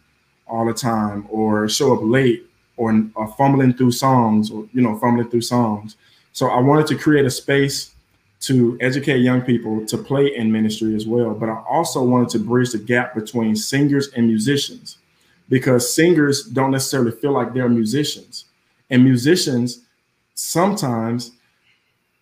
[0.46, 4.96] all the time, or show up late, or, or fumbling through songs, or you know
[4.98, 5.96] fumbling through songs.
[6.32, 7.95] So I wanted to create a space
[8.40, 11.34] to educate young people to play in ministry as well.
[11.34, 14.98] But I also wanted to bridge the gap between singers and musicians
[15.48, 18.44] because singers don't necessarily feel like they're musicians,
[18.90, 19.80] and musicians
[20.34, 21.32] sometimes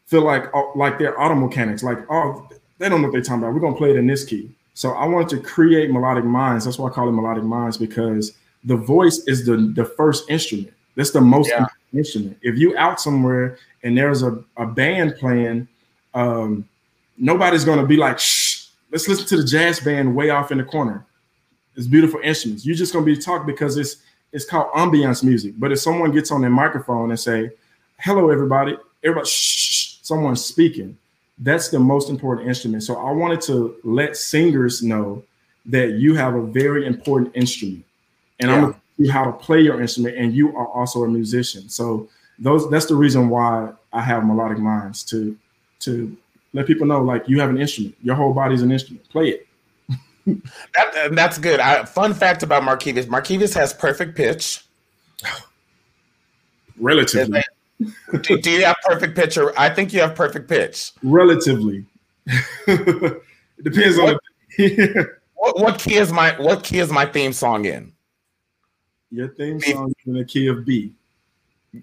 [0.06, 2.48] feel like oh, like they're auto mechanics, like oh
[2.78, 3.54] they don't know what they're talking about.
[3.54, 4.50] We're gonna play it in this key.
[4.74, 6.64] So I wanted to create melodic minds.
[6.64, 8.32] That's why I call it melodic minds because
[8.64, 10.72] the voice is the the first instrument.
[10.96, 11.66] That's the most Yeah.
[11.92, 12.36] instrument.
[12.42, 15.68] If you out somewhere and there's a, a band playing,
[16.14, 16.68] um,
[17.18, 20.64] nobody's gonna be like, shh, let's listen to the jazz band way off in the
[20.64, 21.04] corner.
[21.76, 22.64] It's beautiful instruments.
[22.64, 23.96] You're just gonna be talking because it's
[24.32, 25.54] it's called ambiance music.
[25.58, 27.50] But if someone gets on their microphone and say,
[27.98, 30.96] "Hello, everybody," everybody, shh, someone's speaking.
[31.38, 32.84] That's the most important instrument.
[32.84, 35.22] So I wanted to let singers know
[35.66, 37.84] that you have a very important instrument,
[38.38, 41.08] and I'm gonna teach you how to play your instrument, and you are also a
[41.08, 41.68] musician.
[41.68, 42.08] So
[42.38, 45.36] those that's the reason why I have melodic minds to
[45.84, 46.16] to
[46.52, 47.96] let people know like you have an instrument.
[48.02, 49.08] Your whole body's an instrument.
[49.08, 49.46] Play it.
[50.26, 51.60] That, that's good.
[51.60, 54.64] I, fun fact about Markevius: Markevius has perfect pitch.
[56.78, 57.42] Relatively.
[58.22, 59.36] do, do you have perfect pitch?
[59.36, 60.92] Or I think you have perfect pitch.
[61.02, 61.84] Relatively.
[62.26, 63.22] it
[63.62, 64.18] depends on
[64.56, 67.92] the What, what key is my what key is my theme song in?
[69.10, 70.92] your theme song is in the key of B.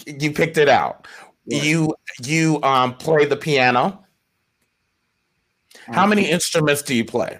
[0.06, 1.08] You picked it out.
[1.52, 1.64] Right.
[1.64, 1.91] You
[2.28, 4.06] you um play the piano.
[5.88, 7.40] How many instruments do you play?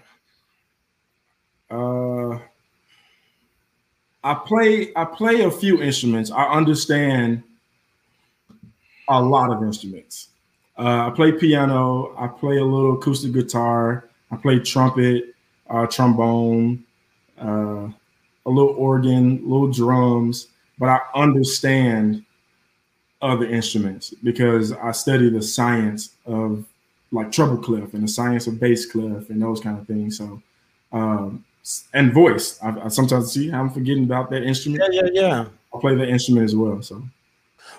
[1.70, 2.40] Uh,
[4.24, 6.32] I play I play a few instruments.
[6.32, 7.44] I understand
[9.08, 10.30] a lot of instruments.
[10.78, 12.14] Uh, I play piano.
[12.18, 14.10] I play a little acoustic guitar.
[14.32, 15.36] I play trumpet,
[15.70, 16.84] uh, trombone,
[17.40, 17.90] uh,
[18.46, 20.48] a little organ, little drums.
[20.80, 22.26] But I understand
[23.22, 26.66] other instruments because I study the science of
[27.12, 30.18] like treble clef and the science of bass clef and those kind of things.
[30.18, 30.42] So
[30.92, 31.46] um,
[31.94, 32.60] and voice.
[32.62, 34.84] I, I sometimes see I'm forgetting about that instrument.
[34.92, 35.22] yeah, yeah.
[35.22, 35.46] Yeah.
[35.74, 36.82] I play the instrument as well.
[36.82, 37.04] So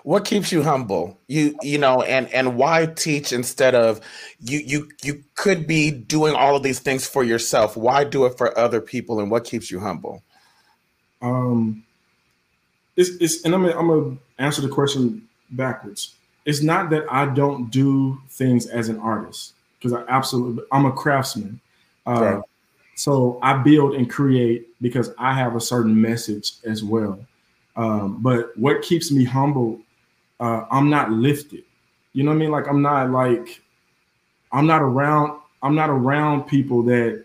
[0.04, 1.18] What keeps you humble?
[1.28, 4.00] You you know, and and why teach instead of
[4.40, 7.76] you you you could be doing all of these things for yourself.
[7.76, 9.20] Why do it for other people?
[9.20, 10.22] And what keeps you humble?
[11.22, 11.84] um,
[12.96, 16.14] it's, it's and I'm gonna, I'm gonna answer the question backwards.
[16.44, 20.92] It's not that I don't do things as an artist because I absolutely I'm a
[20.92, 21.60] craftsman.
[22.06, 22.42] Uh, Right.
[22.94, 27.18] So I build and create because I have a certain message as well.
[27.74, 29.80] Um, but what keeps me humble,
[30.40, 31.64] uh, I'm not lifted.
[32.12, 32.50] You know what I mean?
[32.50, 33.62] Like I'm not like
[34.52, 35.40] I'm not around.
[35.62, 37.24] I'm not around people that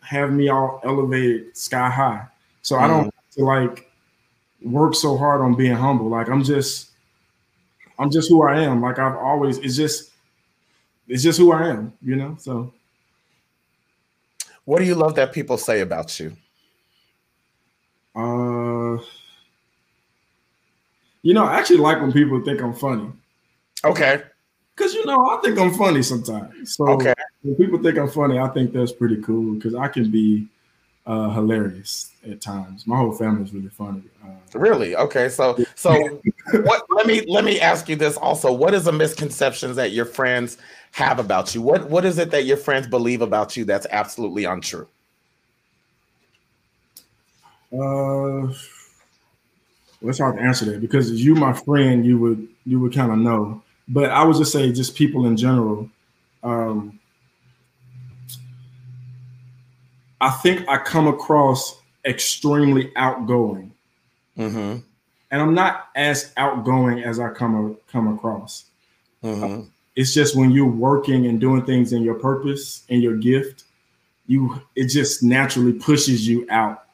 [0.00, 2.26] have me all elevated sky high.
[2.62, 3.90] So I don't have to like
[4.62, 6.08] work so hard on being humble.
[6.08, 6.89] Like I'm just,
[8.00, 8.80] I'm just who I am.
[8.80, 9.58] Like I've always.
[9.58, 10.10] It's just,
[11.06, 11.92] it's just who I am.
[12.02, 12.36] You know.
[12.40, 12.72] So
[14.64, 16.36] What do you love that people say about you?
[18.16, 18.96] uh,
[21.22, 23.10] you know, I actually like when people think I'm funny.
[23.84, 24.22] Okay.
[24.76, 26.76] Cause you know, I think I'm funny sometimes.
[26.76, 27.12] So Okay.
[27.42, 30.48] when people think I'm funny, I think that's pretty cool because I can be
[31.10, 32.86] uh, hilarious at times.
[32.86, 34.02] My whole family is really funny.
[34.24, 34.94] Uh, Really?
[34.94, 35.28] Okay.
[35.28, 36.20] So so
[36.52, 38.52] what let me let me ask you this also.
[38.52, 40.58] What is a misconception that your friends
[40.92, 41.62] have about you?
[41.62, 44.86] What what is it that your friends believe about you that's absolutely untrue?
[47.72, 48.54] Uh,
[50.00, 53.10] well, it's hard to answer that because you, my friend, you would you would kind
[53.10, 53.62] of know.
[53.88, 55.90] but I would just say, just people in general.
[56.44, 56.99] Um,
[60.20, 63.72] I think I come across extremely outgoing,
[64.38, 64.78] Mm-hmm.
[65.30, 68.66] and I'm not as outgoing as I come come across.
[69.22, 69.68] Mm-hmm.
[69.96, 73.64] It's just when you're working and doing things in your purpose and your gift,
[74.26, 76.84] you it just naturally pushes you out.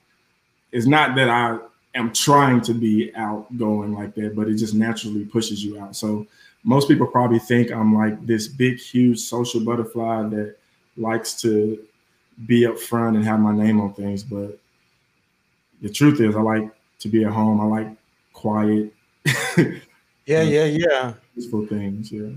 [0.73, 1.59] It's not that I
[1.95, 5.95] am trying to be outgoing like that, but it just naturally pushes you out.
[5.95, 6.27] So
[6.65, 10.57] most people probably think I'm like this big, huge social butterfly that
[10.97, 11.79] likes to
[12.45, 14.23] be up front and have my name on things.
[14.23, 14.59] But
[15.81, 16.71] the truth is, I like
[17.01, 17.61] to be at home.
[17.61, 17.89] I like
[18.33, 18.93] quiet,
[20.27, 21.13] Yeah, yeah, yeah.
[21.35, 22.11] peaceful things.
[22.11, 22.31] Yeah.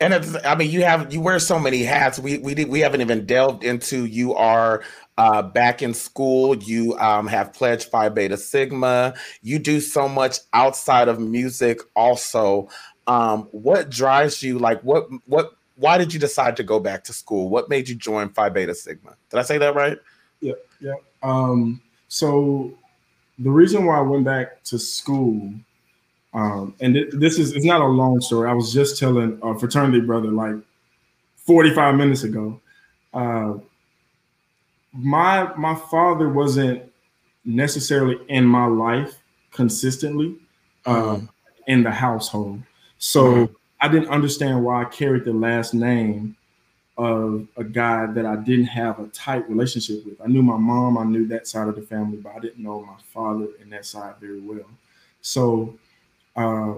[0.00, 2.18] And it's, I mean, you have you wear so many hats.
[2.18, 4.04] We we did, we haven't even delved into.
[4.04, 4.82] You are
[5.16, 6.56] uh, back in school.
[6.56, 9.14] You um, have pledged Phi Beta Sigma.
[9.42, 11.78] You do so much outside of music.
[11.94, 12.68] Also,
[13.06, 14.58] um, what drives you?
[14.58, 15.52] Like, what what?
[15.82, 17.48] Why did you decide to go back to school?
[17.48, 19.16] What made you join Phi Beta Sigma?
[19.30, 19.98] Did I say that right?
[20.40, 20.94] Yeah, yeah.
[21.24, 22.72] Um, so
[23.40, 25.52] the reason why I went back to school,
[26.34, 28.48] um, and th- this is it's not a long story.
[28.48, 30.54] I was just telling a fraternity brother like
[31.34, 32.60] 45 minutes ago.
[33.12, 33.54] Uh,
[34.92, 36.80] my my father wasn't
[37.44, 39.18] necessarily in my life
[39.50, 40.36] consistently
[40.86, 41.18] uh,
[41.66, 42.62] in the household,
[42.98, 43.50] so
[43.82, 46.36] I didn't understand why I carried the last name
[46.96, 50.20] of a guy that I didn't have a tight relationship with.
[50.20, 52.82] I knew my mom, I knew that side of the family, but I didn't know
[52.82, 54.66] my father and that side very well.
[55.20, 55.74] So,
[56.36, 56.74] uh,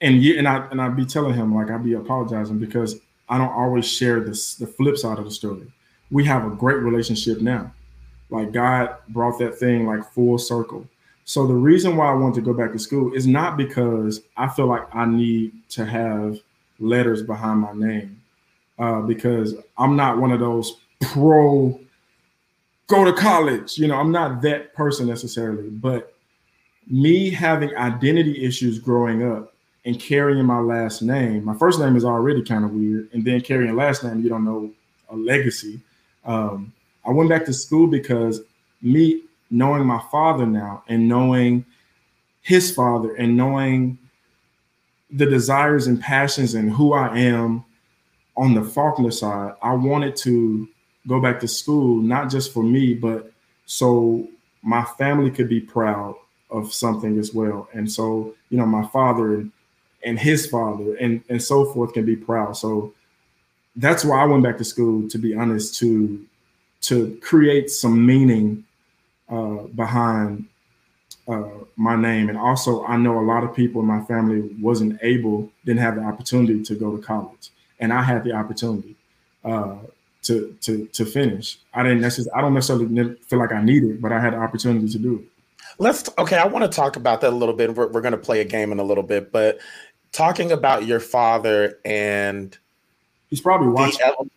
[0.00, 3.38] and yeah, and I and I'd be telling him like I'd be apologizing because I
[3.38, 5.66] don't always share this the flip side of the story.
[6.10, 7.72] We have a great relationship now.
[8.30, 10.86] Like God brought that thing like full circle.
[11.24, 14.48] So the reason why I want to go back to school is not because I
[14.48, 16.38] feel like I need to have
[16.78, 18.20] letters behind my name
[18.78, 21.80] uh, because I'm not one of those pro
[22.86, 23.78] go to college.
[23.78, 26.14] You know, I'm not that person necessarily, but
[26.86, 29.54] me having identity issues growing up
[29.86, 33.40] and carrying my last name, my first name is already kind of weird, and then
[33.40, 34.70] carrying last name, you don't know
[35.10, 35.80] a legacy.
[36.24, 36.72] Um,
[37.06, 38.40] I went back to school because
[38.80, 39.22] me
[39.54, 41.64] knowing my father now and knowing
[42.42, 43.96] his father and knowing
[45.10, 47.64] the desires and passions and who I am
[48.36, 50.68] on the Faulkner side, I wanted to
[51.06, 53.30] go back to school, not just for me, but
[53.66, 54.26] so
[54.62, 56.16] my family could be proud
[56.50, 57.68] of something as well.
[57.72, 59.52] And so, you know, my father and,
[60.04, 62.56] and his father and, and so forth can be proud.
[62.56, 62.92] So
[63.76, 66.24] that's why I went back to school, to be honest, to
[66.82, 68.62] to create some meaning
[69.28, 70.46] uh, behind
[71.28, 72.28] uh, my name.
[72.28, 75.96] And also, I know a lot of people in my family wasn't able, didn't have
[75.96, 77.50] the opportunity to go to college
[77.80, 78.96] and I had the opportunity
[79.44, 79.76] uh,
[80.22, 81.58] to to to finish.
[81.72, 84.38] I didn't necessarily, I don't necessarily feel like I needed, it, but I had the
[84.38, 85.24] opportunity to do it.
[85.78, 86.38] Let's okay.
[86.38, 87.74] I want to talk about that a little bit.
[87.74, 89.58] We're, we're going to play a game in a little bit, but
[90.12, 92.56] talking about your father and
[93.28, 93.98] He's probably watching.
[93.98, 94.30] the,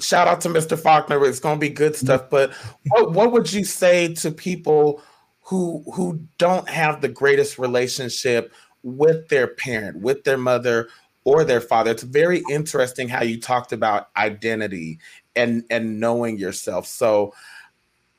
[0.00, 0.78] shout out to Mr.
[0.78, 1.24] Faulkner.
[1.24, 2.22] It's going to be good stuff.
[2.22, 2.30] Mm-hmm.
[2.30, 2.52] But
[2.88, 5.02] what what would you say to people
[5.42, 8.52] who who don't have the greatest relationship
[8.82, 10.88] with their parent, with their mother
[11.24, 11.90] or their father?
[11.90, 14.98] It's very interesting how you talked about identity
[15.36, 16.86] and and knowing yourself.
[16.86, 17.32] So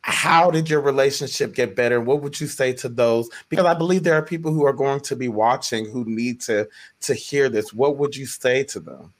[0.01, 1.99] how did your relationship get better?
[1.99, 3.27] What would you say to those?
[3.49, 6.69] Because I believe there are people who are going to be watching who need to
[7.01, 7.73] to hear this.
[7.73, 9.13] What would you say to them?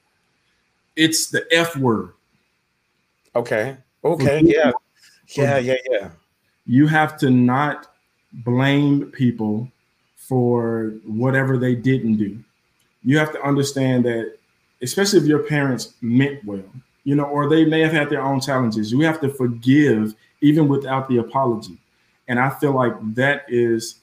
[0.96, 2.14] It's the F word.
[3.36, 3.78] Okay.
[4.04, 4.42] Okay.
[4.44, 4.72] Yeah.
[5.36, 5.58] Yeah.
[5.58, 5.76] Yeah.
[5.90, 6.10] Yeah.
[6.66, 7.88] You have to not
[8.34, 9.70] blame people
[10.16, 12.38] for whatever they didn't do.
[13.04, 14.38] You have to understand that,
[14.82, 16.64] especially if your parents meant well,
[17.04, 18.92] you know, or they may have had their own challenges.
[18.92, 21.78] You have to forgive even without the apology.
[22.28, 24.00] And I feel like that is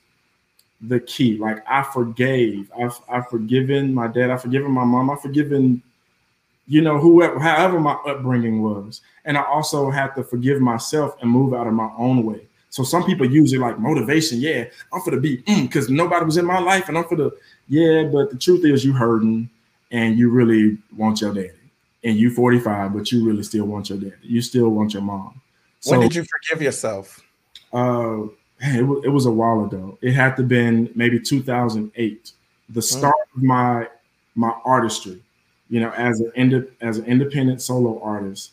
[0.81, 1.37] the key.
[1.37, 5.83] Like I forgave, I've, I've forgiven my dad, I've forgiven my mom, I've forgiven,
[6.67, 9.01] you know, whoever, however my upbringing was.
[9.25, 12.47] And I also have to forgive myself and move out of my own way.
[12.71, 14.41] So some people use it like motivation.
[14.41, 17.31] Yeah, I'm for the beat because nobody was in my life, and I'm for the
[17.69, 18.05] yeah.
[18.05, 19.51] But the truth is, you hurting,
[19.91, 21.51] and you really want your daddy,
[22.03, 24.17] and you 45, but you really still want your daddy.
[24.23, 25.39] You still want your mom.
[25.85, 27.23] when did you forgive yourself?
[27.75, 28.23] Uh,
[28.61, 29.99] it, was, it was a while ago.
[30.01, 32.33] It had to been maybe 2008,
[32.71, 33.87] the start of my
[34.35, 35.21] my artistry.
[35.73, 38.53] You know, as an ind- as an independent solo artist,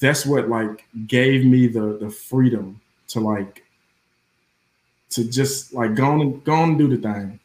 [0.00, 3.62] that's what like gave me the the freedom to like
[5.10, 7.38] to just like go on and go on and do the thing.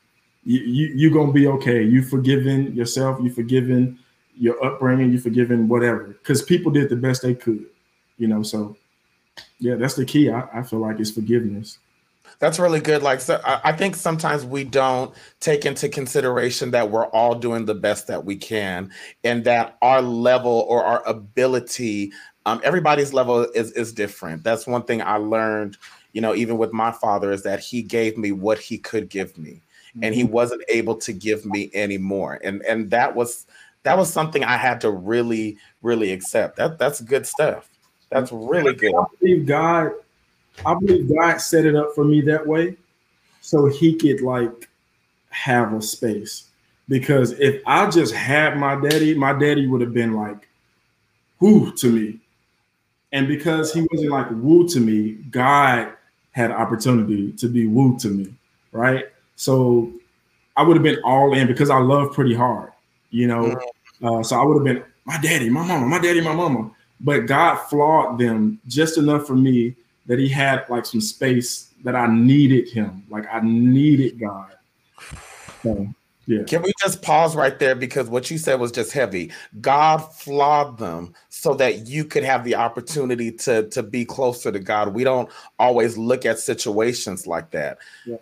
[0.43, 1.83] you, you you're gonna be okay.
[1.83, 3.19] You forgiven yourself.
[3.21, 3.99] You forgiven
[4.35, 5.11] your upbringing.
[5.11, 6.05] You forgiven whatever.
[6.05, 7.67] Because people did the best they could.
[8.17, 8.41] You know.
[8.41, 8.75] So
[9.59, 10.31] yeah, that's the key.
[10.31, 11.77] I, I feel like is forgiveness.
[12.39, 13.03] That's really good.
[13.03, 17.75] Like, so I think sometimes we don't take into consideration that we're all doing the
[17.75, 18.91] best that we can,
[19.23, 22.11] and that our level or our ability,
[22.45, 24.43] um, everybody's level is is different.
[24.43, 25.77] That's one thing I learned.
[26.11, 29.37] You know, even with my father, is that he gave me what he could give
[29.37, 29.61] me,
[30.01, 30.31] and he Mhm.
[30.31, 32.39] wasn't able to give me any more.
[32.43, 33.45] And and that was
[33.83, 36.57] that was something I had to really really accept.
[36.57, 37.69] That that's good stuff.
[38.09, 38.93] That's really good.
[38.93, 39.91] I believe God,
[40.65, 42.77] I believe God set it up for me that way
[43.41, 44.69] so he could like
[45.29, 46.49] have a space.
[46.87, 50.47] Because if I just had my daddy, my daddy would have been like
[51.39, 52.19] woo to me.
[53.11, 55.93] And because he wasn't like woo to me, God
[56.31, 58.33] had opportunity to be woo to me,
[58.71, 59.05] right?
[59.35, 59.91] So
[60.55, 62.71] I would have been all in because I love pretty hard,
[63.11, 63.59] you know.
[64.01, 66.71] Uh, so I would have been my daddy, my mama, my daddy, my mama.
[66.99, 69.75] But God flawed them just enough for me
[70.05, 74.53] that He had like some space that I needed Him, like I needed God.
[75.61, 75.87] So
[76.25, 79.31] yeah, Can we just pause right there because what you said was just heavy.
[79.59, 84.59] God flawed them so that you could have the opportunity to to be closer to
[84.59, 84.93] God.
[84.93, 85.29] We don't
[85.59, 87.77] always look at situations like that.
[88.05, 88.17] Yeah.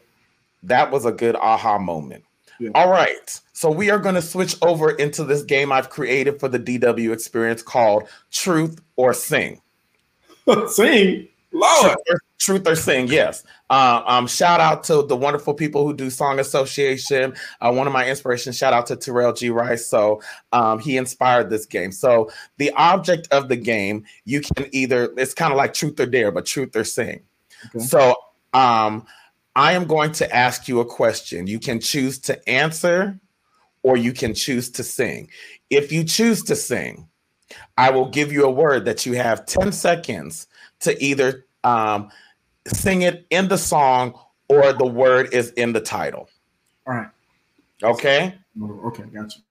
[0.64, 2.24] That was a good aha moment.
[2.60, 2.72] Yeah.
[2.74, 3.40] All right.
[3.54, 7.14] So we are going to switch over into this game I've created for the DW
[7.14, 9.62] experience called Truth or Sing.
[10.68, 11.82] sing, Lord.
[11.82, 13.44] Truth or, truth or sing, yes.
[13.70, 17.34] Uh, um, shout out to the wonderful people who do Song Association.
[17.60, 19.50] Uh, one of my inspirations, shout out to Terrell G.
[19.50, 19.86] Rice.
[19.86, 20.22] So
[20.52, 21.92] um, he inspired this game.
[21.92, 26.06] So the object of the game, you can either, it's kind of like truth or
[26.06, 27.22] dare, but truth or sing.
[27.76, 27.86] Okay.
[27.86, 28.16] So
[28.54, 29.06] um,
[29.56, 31.48] I am going to ask you a question.
[31.48, 33.20] You can choose to answer
[33.84, 35.30] or you can choose to sing.
[35.70, 37.08] If you choose to sing,
[37.78, 40.48] I will give you a word that you have 10 seconds
[40.82, 42.10] to either um,
[42.68, 46.30] sing it in the song or the word is in the title.
[46.88, 47.10] All right.
[47.84, 48.36] Okay.
[48.62, 49.42] Oh, Okay, got you.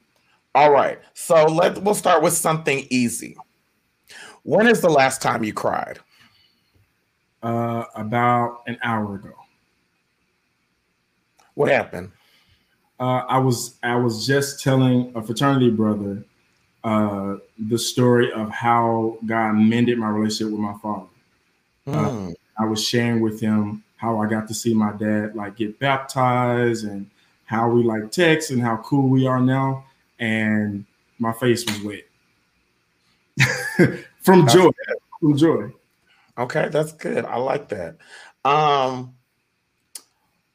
[0.54, 0.98] All right.
[1.14, 3.36] So let we'll start with something easy.
[4.42, 6.00] When is the last time you cried?
[7.42, 9.32] Uh, about an hour ago.
[11.54, 12.10] What happened?
[12.98, 16.24] Uh, I was I was just telling a fraternity brother
[16.84, 17.36] uh,
[17.68, 21.06] the story of how God mended my relationship with my father.
[21.86, 22.30] Hmm.
[22.58, 26.84] I was sharing with him how I got to see my dad like get baptized
[26.84, 27.08] and
[27.44, 29.84] how we like text and how cool we are now.
[30.18, 30.84] And
[31.18, 32.04] my face was wet
[34.20, 34.70] from That's joy.
[35.20, 35.72] From joy.
[36.38, 37.24] Okay, that's good.
[37.24, 37.96] I like that.
[38.44, 39.14] Um,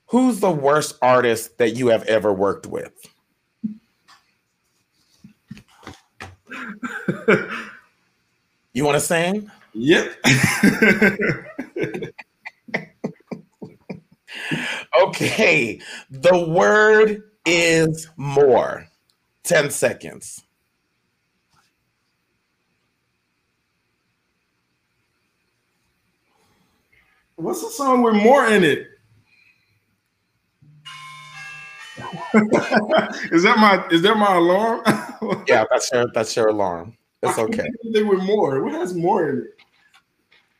[0.07, 2.91] who's the worst artist that you have ever worked with?
[8.75, 9.49] You want to sing?
[9.75, 10.15] Yep.
[15.03, 15.79] Okay.
[16.09, 18.87] The word is more.
[19.43, 20.43] 10 seconds.
[27.37, 28.87] What's the song with more in it?
[33.31, 34.81] is that my is that my alarm?
[35.47, 36.97] Yeah, that's your that's your alarm.
[37.29, 37.67] It's okay.
[37.83, 38.63] anything with more.
[38.63, 39.55] What has more in it?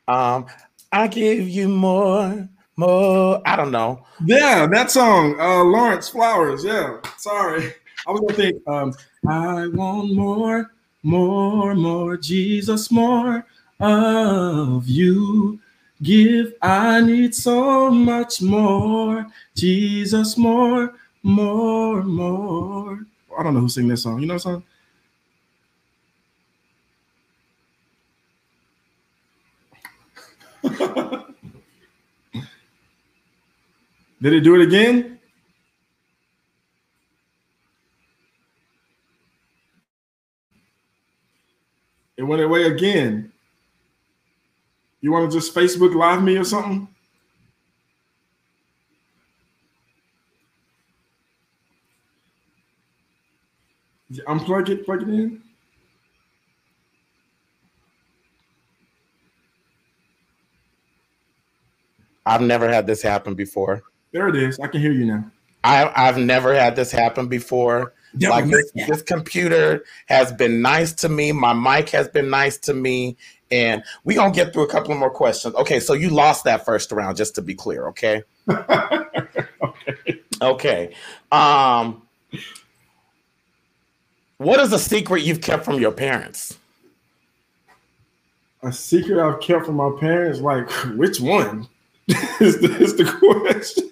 [0.08, 0.46] Um,
[0.92, 3.42] I give you more, more.
[3.44, 4.04] I don't know.
[4.24, 6.64] Yeah, that song, uh, Lawrence Flowers.
[6.64, 7.72] Yeah, sorry,
[8.06, 8.68] I was gonna think.
[8.68, 8.94] Um,
[9.28, 10.70] I want more,
[11.02, 13.44] more, more, Jesus, more
[13.80, 15.60] of you.
[16.02, 23.06] Give, I need so much more, Jesus, more, more, more.
[23.38, 24.20] I don't know who sing this song.
[24.20, 24.62] You know what song?
[34.20, 35.18] Did it do it again?
[42.16, 43.30] It went away again.
[45.02, 46.88] You want to just Facebook Live me or something?
[54.26, 55.42] Unplug it, plug it in.
[62.24, 63.82] I've never had this happen before.
[64.16, 64.58] There it is.
[64.58, 65.30] I can hear you now.
[65.62, 67.92] I, I've never had this happen before.
[68.18, 71.32] like this, this computer has been nice to me.
[71.32, 73.18] My mic has been nice to me.
[73.50, 75.54] And we gonna get through a couple of more questions.
[75.56, 78.22] Okay, so you lost that first round, just to be clear, okay?
[78.48, 80.20] okay.
[80.40, 80.94] Okay.
[81.30, 82.00] Um,
[84.38, 86.56] what is a secret you've kept from your parents?
[88.62, 91.68] A secret I've kept from my parents, like which one?
[92.40, 93.90] is, the, is the question.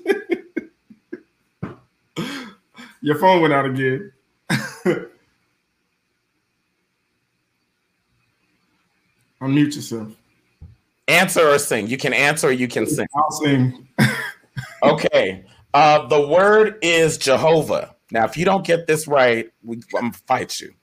[3.00, 4.12] Your phone went out again.
[9.42, 10.08] Unmute yourself.
[11.06, 11.86] Answer or sing.
[11.86, 13.06] You can answer or you can sing.
[13.14, 13.88] I'll sing.
[14.82, 15.44] Okay.
[15.72, 17.96] Uh, the word is Jehovah.
[18.10, 20.74] Now, if you don't get this right, we, I'm gonna fight you.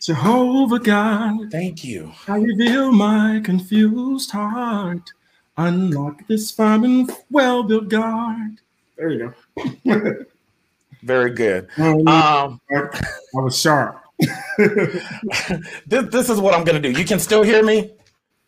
[0.00, 2.12] Jehovah God, Thank you.
[2.26, 5.12] I reveal my confused heart.
[5.56, 8.58] Unlock this firm and well built guard.
[8.96, 10.24] There you go.
[11.02, 11.68] Very good.
[11.78, 14.02] Um, Um, I was sharp.
[14.58, 16.90] this, this is what I'm gonna do.
[16.90, 17.90] You can still hear me.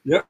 [0.04, 0.26] Yep.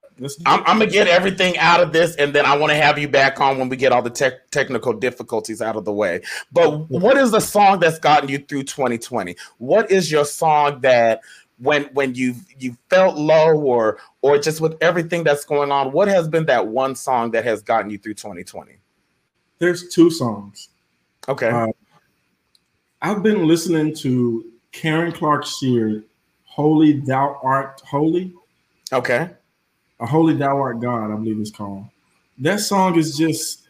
[0.47, 0.61] I'm.
[0.61, 3.41] I'm gonna get everything out of this, and then I want to have you back
[3.41, 6.23] on when we get all the tech technical difficulties out of the way.
[6.53, 9.35] But what is the song that's gotten you through 2020?
[9.59, 11.23] What is your song that
[11.63, 16.09] when when you you felt low or or just with everything that's going on, what
[16.09, 18.73] has been that one song that has gotten you through 2020?
[19.59, 20.71] There's two songs.
[21.29, 21.49] Okay.
[21.49, 21.69] Uh,
[23.01, 26.05] I've been listening to Karen Clark Sheard,
[26.45, 28.35] Holy Thou Art Holy,
[28.93, 29.31] okay.
[30.01, 31.85] a Holy Thou Art God, I believe it's called.
[32.39, 33.69] That song is just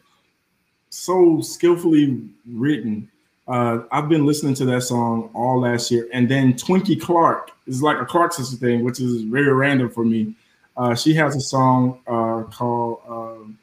[0.89, 3.09] so skillfully written.
[3.47, 6.07] Uh, I've been listening to that song all last year.
[6.13, 10.05] And then Twinkie Clark is like a Clark sister thing, which is very random for
[10.05, 10.35] me.
[10.75, 13.59] Uh, she has a song uh, called um,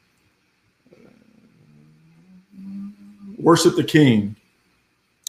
[3.37, 4.35] Worship the King.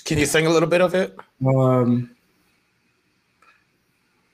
[0.05, 1.16] Can you sing a little bit of it?
[1.44, 2.11] Um,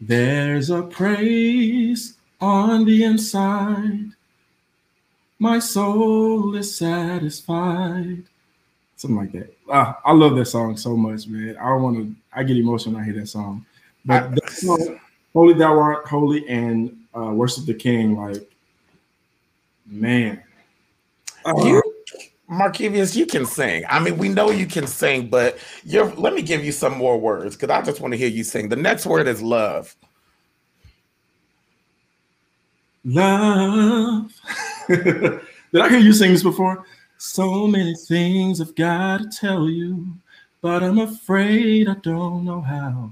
[0.01, 4.11] there's a praise on the inside.
[5.39, 8.25] My soul is satisfied.
[8.99, 9.55] Something like that.
[9.71, 11.57] Ah, I love that song so much, man.
[11.57, 12.15] I don't want to.
[12.33, 13.65] I get emotional when I hear that song.
[14.05, 14.99] But I- that song,
[15.33, 18.51] "Holy Thou Art Holy" and uh, "Worship the King," like,
[19.87, 20.43] man.
[21.45, 21.83] Uh, You,
[22.51, 23.85] Markevius, you can sing.
[23.89, 26.13] I mean, we know you can sing, but you're.
[26.17, 28.69] Let me give you some more words because I just want to hear you sing.
[28.69, 29.95] The next word is love.
[33.05, 34.33] Love.
[34.89, 35.41] Did
[35.83, 36.85] I hear you sing this before?
[37.19, 40.07] So many things I've got to tell you,
[40.61, 43.11] but I'm afraid I don't know how.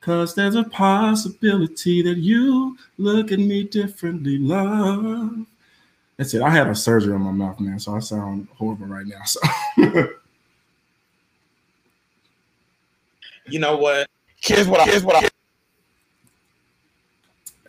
[0.00, 5.44] Cause there's a possibility that you look at me differently, love.
[6.16, 6.42] That's it.
[6.42, 9.22] I had a surgery on my mouth, man, so I sound horrible right now.
[9.24, 9.40] So
[13.48, 14.08] You know what?
[14.42, 14.80] Here's what.
[14.80, 15.30] I, here's what.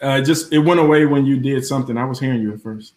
[0.01, 1.97] I, uh, just it went away when you did something.
[1.97, 2.93] I was hearing you at first.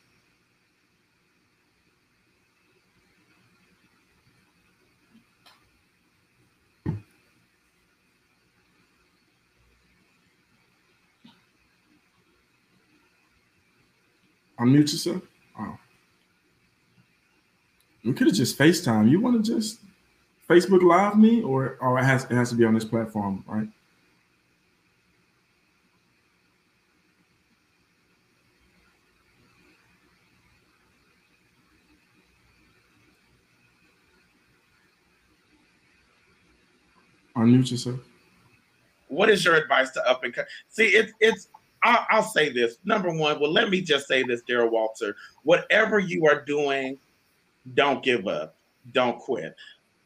[14.60, 15.22] Unmute yourself.
[15.58, 15.78] Oh.
[18.04, 19.10] We could have just FaceTime.
[19.10, 19.80] You want to just
[20.48, 23.68] Facebook Live me, or or it has it has to be on this platform, right?
[37.36, 38.00] Unmute yourself.
[39.08, 40.46] what is your advice to up and cut?
[40.68, 41.48] See, it's it's.
[41.82, 42.76] I'll, I'll say this.
[42.84, 45.16] Number one, well, let me just say this, Daryl Walter.
[45.44, 46.98] Whatever you are doing,
[47.74, 48.54] don't give up.
[48.92, 49.54] Don't quit.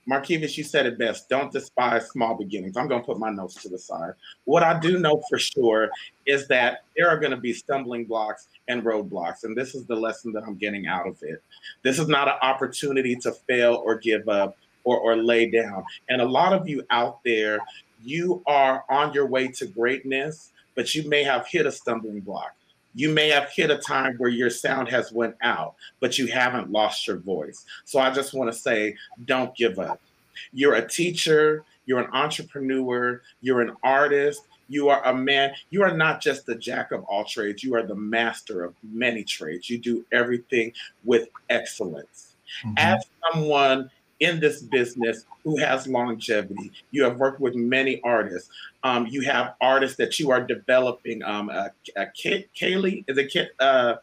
[0.09, 1.29] Markevius, you said it best.
[1.29, 2.77] Don't despise small beginnings.
[2.77, 4.13] I'm going to put my notes to the side.
[4.45, 5.89] What I do know for sure
[6.27, 9.45] is that there are going to be stumbling blocks and roadblocks.
[9.45, 11.43] And this is the lesson that I'm getting out of it.
[11.83, 15.85] This is not an opportunity to fail or give up or, or lay down.
[16.11, 17.59] And a lot of you out there,
[18.05, 22.55] you are on your way to greatness, but you may have hit a stumbling block.
[22.95, 26.71] You may have hit a time where your sound has went out, but you haven't
[26.71, 27.65] lost your voice.
[27.85, 30.01] So I just want to say, don't give up.
[30.53, 35.53] You're a teacher, you're an entrepreneur, you're an artist, you are a man.
[35.71, 39.25] You are not just the jack of all trades, you are the master of many
[39.25, 39.69] trades.
[39.69, 40.73] You do everything
[41.05, 42.35] with excellence.
[42.65, 42.75] Mhm.
[42.77, 43.91] As someone
[44.21, 48.49] in this business who has longevity, you have worked with many artists.
[48.83, 51.23] Um, you have artists that you are developing.
[51.23, 53.97] Um, uh, uh, Kay- Kaylee is it Kay- uh,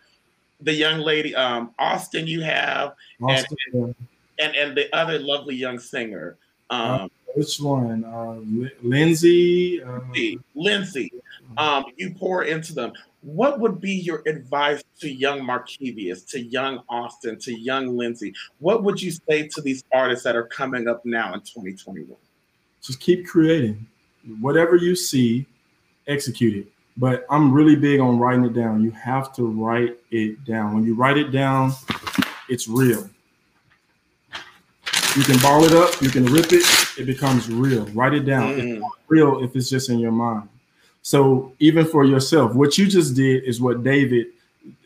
[0.62, 2.28] the young lady um, Austin?
[2.28, 3.94] You have Austin, uh,
[4.40, 6.36] and and the other lovely young singer.
[6.70, 8.04] Um, which one?
[8.04, 8.40] Uh,
[8.82, 9.82] Lindsay.
[9.82, 11.14] Uh, Lindsay, Lindsay,
[11.58, 12.94] um, you pour into them.
[13.22, 18.34] What would be your advice to young Markevius, to young Austin, to young Lindsay?
[18.60, 22.18] What would you say to these artists that are coming up now in 2021?
[22.82, 23.86] Just keep creating.
[24.40, 25.46] Whatever you see,
[26.08, 26.68] execute it.
[26.98, 28.84] But I'm really big on writing it down.
[28.84, 30.74] You have to write it down.
[30.74, 31.74] When you write it down,
[32.50, 33.10] it's real.
[35.16, 36.66] You can ball it up, you can rip it,
[36.98, 37.86] it becomes real.
[37.88, 38.54] Write it down.
[38.54, 38.58] Mm.
[38.58, 40.48] It's not real if it's just in your mind.
[41.02, 44.28] So even for yourself, what you just did is what David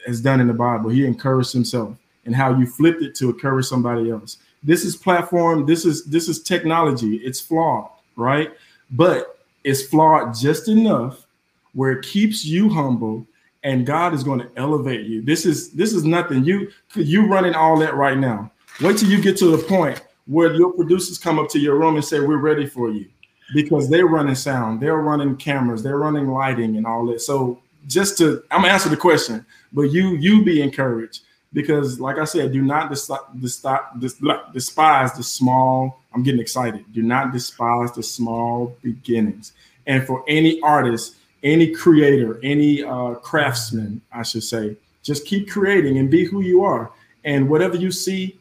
[0.05, 0.89] has done in the Bible.
[0.89, 4.38] He encouraged himself and how you flipped it to encourage somebody else.
[4.63, 7.18] This is platform, this is this is technology.
[7.18, 8.51] It's flawed, right?
[8.91, 11.26] But it's flawed just enough
[11.74, 13.28] where it keeps you humble
[13.63, 15.22] and God is going to elevate you.
[15.22, 16.45] This is this is nothing.
[16.45, 18.51] You you running all that right now.
[18.80, 21.95] Wait till you get to the point where your producers come up to your room
[21.95, 23.07] and say, "We're ready for you,"
[23.54, 27.22] because they're running sound, they're running cameras, they're running lighting, and all that.
[27.22, 31.22] So just to, I'm gonna answer the question, but you you be encouraged
[31.54, 33.64] because, like I said, do not dis- dis-
[34.00, 34.22] dis-
[34.54, 36.02] despise the small.
[36.14, 36.84] I'm getting excited.
[36.93, 39.54] Do not despise the small beginnings.
[39.88, 46.00] And for any artist, any creator, any uh, craftsman, I should say, just keep creating
[46.00, 46.91] and be who you are.
[47.24, 48.38] And whatever you see,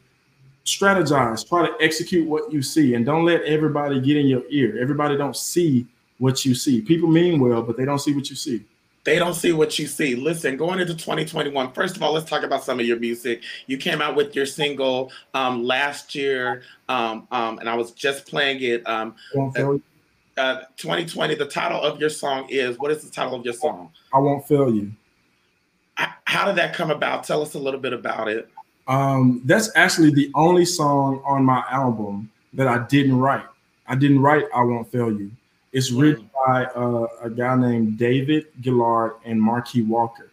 [0.65, 1.47] strategize.
[1.47, 4.77] Try to execute what you see, and don't let everybody get in your ear.
[4.81, 5.87] Everybody don't see
[6.17, 6.81] what you see.
[6.81, 8.63] People mean well, but they don't see what you see.
[9.03, 10.15] They don't see what you see.
[10.15, 13.43] Listen, going into 2021, first of all, let's talk about some of your music.
[13.67, 18.25] You came out with your single um, last year, um, um, and I was just
[18.25, 18.87] playing it.
[18.87, 19.83] Um, you.
[20.37, 23.91] uh, 2020, the title of your song is what is the title of your song?
[24.11, 24.91] I won't fail you.
[25.99, 27.25] H- How did that come about?
[27.25, 28.49] Tell us a little bit about it.
[28.87, 33.45] Um, that's actually the only song on my album that I didn't write.
[33.87, 35.31] I didn't write "I Won't Fail You."
[35.71, 40.31] It's written by uh, a guy named David Gillard and Marquis Walker.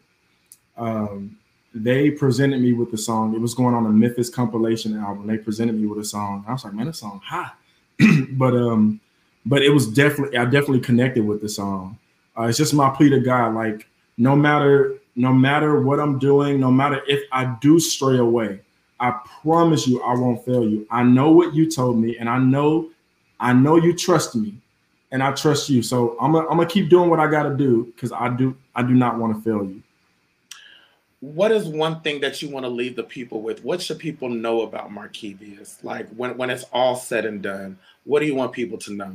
[0.76, 1.36] Um,
[1.74, 3.34] they presented me with the song.
[3.34, 5.26] It was going on a Memphis compilation album.
[5.26, 6.44] They presented me with a song.
[6.46, 7.56] I was like, man, this song hot.
[8.32, 9.00] but um,
[9.46, 11.98] but it was definitely I definitely connected with the song.
[12.38, 13.86] Uh, it's just my plea to God, like
[14.16, 18.60] no matter no matter what I'm doing, no matter if I do stray away,
[19.00, 20.86] I promise you I won't fail you.
[20.90, 22.90] I know what you told me, and I know
[23.40, 24.54] I know you trust me,
[25.10, 25.82] and I trust you.
[25.82, 28.82] So I'm gonna I'm gonna keep doing what I gotta do because I do I
[28.82, 29.82] do not want to fail you.
[31.20, 33.62] What is one thing that you want to leave the people with?
[33.62, 35.82] What should people know about Markevius?
[35.84, 39.14] Like when, when it's all said and done, what do you want people to know?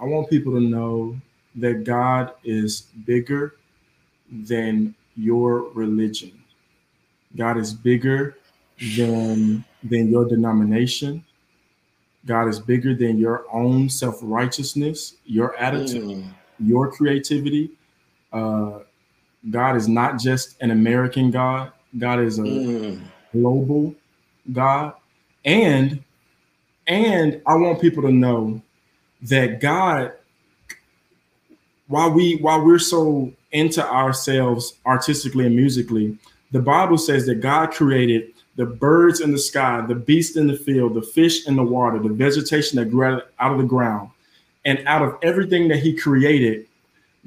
[0.00, 1.18] I want people to know
[1.56, 3.56] that God is bigger
[4.30, 6.32] than your religion.
[7.36, 8.36] God is bigger
[8.96, 11.24] than than your denomination.
[12.26, 16.34] God is bigger than your own self-righteousness, your attitude, Mm.
[16.60, 17.70] your creativity.
[18.32, 18.80] Uh,
[19.50, 21.72] God is not just an American God.
[21.96, 23.00] God is a Mm.
[23.32, 23.94] global
[24.52, 24.94] God.
[25.44, 26.02] And
[26.86, 28.62] and I want people to know
[29.22, 30.12] that God,
[31.86, 36.18] while we while we're so into ourselves artistically and musically,
[36.52, 40.56] the Bible says that God created the birds in the sky, the beasts in the
[40.56, 44.10] field, the fish in the water, the vegetation that grew out of the ground.
[44.64, 46.66] And out of everything that he created,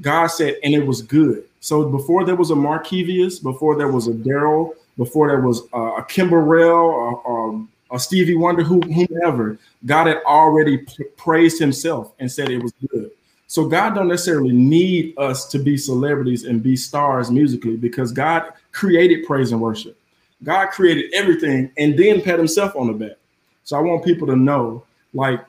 [0.01, 1.45] God said, and it was good.
[1.59, 6.03] So before there was a Markevius, before there was a Daryl, before there was a
[6.07, 10.85] Kim Burrell or, a Stevie Wonder, who, whomever, God had already
[11.17, 13.11] praised himself and said it was good.
[13.51, 18.53] So God don't necessarily need us to be celebrities and be stars musically because God
[18.71, 19.99] created praise and worship.
[20.41, 23.17] God created everything and then pat himself on the back.
[23.65, 25.43] So I want people to know like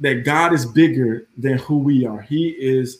[0.00, 2.20] that God is bigger than who we are.
[2.20, 2.98] He is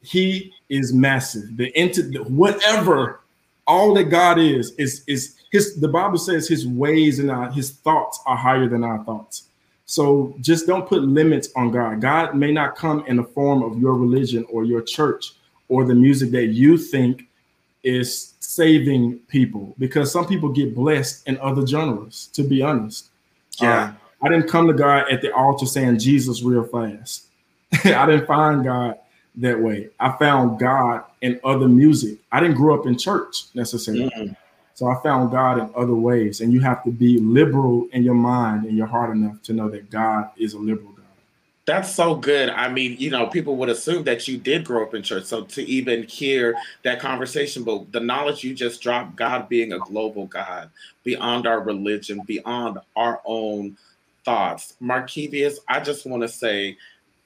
[0.00, 1.58] he is massive.
[1.58, 3.20] The entity whatever
[3.66, 7.72] all that God is is is his the Bible says his ways and our, his
[7.72, 9.48] thoughts are higher than our thoughts.
[9.86, 12.00] So just don't put limits on God.
[12.00, 15.32] God may not come in the form of your religion or your church
[15.68, 17.28] or the music that you think
[17.84, 23.10] is saving people because some people get blessed in other genres, to be honest.
[23.60, 23.84] Yeah.
[23.84, 27.26] Uh, I didn't come to God at the altar saying Jesus real fast.
[27.84, 28.98] I didn't find God
[29.36, 29.90] that way.
[30.00, 32.18] I found God in other music.
[32.32, 34.10] I didn't grow up in church necessarily.
[34.10, 34.36] Mm.
[34.76, 36.42] So I found God in other ways.
[36.42, 39.70] And you have to be liberal in your mind and your heart enough to know
[39.70, 41.04] that God is a liberal God.
[41.64, 42.50] That's so good.
[42.50, 45.24] I mean, you know, people would assume that you did grow up in church.
[45.24, 49.78] So to even hear that conversation, but the knowledge you just dropped, God being a
[49.78, 50.68] global God,
[51.04, 53.78] beyond our religion, beyond our own
[54.26, 54.74] thoughts.
[54.82, 56.76] Markevius, I just want to say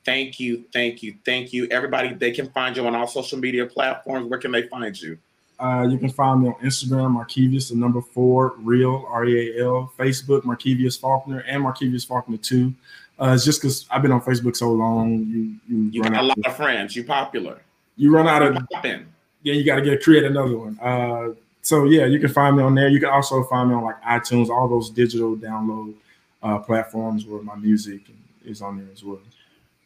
[0.04, 1.66] thank you, thank you, thank you.
[1.72, 4.30] Everybody, they can find you on all social media platforms.
[4.30, 5.18] Where can they find you?
[5.60, 9.64] Uh, you can find me on Instagram, Markevius, the number four, real, R E A
[9.66, 12.72] L, Facebook, Markevius Faulkner, and Markevius Faulkner 2.
[13.20, 16.18] Uh, it's just because I've been on Facebook so long, you you, You run got
[16.24, 16.38] a out.
[16.38, 16.96] lot of friends.
[16.96, 17.60] You popular.
[17.96, 19.06] You run out of Poppin'.
[19.42, 20.78] yeah, you got to get create another one.
[20.80, 22.88] Uh, so yeah, you can find me on there.
[22.88, 25.92] You can also find me on like iTunes, all those digital download
[26.42, 28.00] uh, platforms where my music
[28.46, 29.18] is on there as well.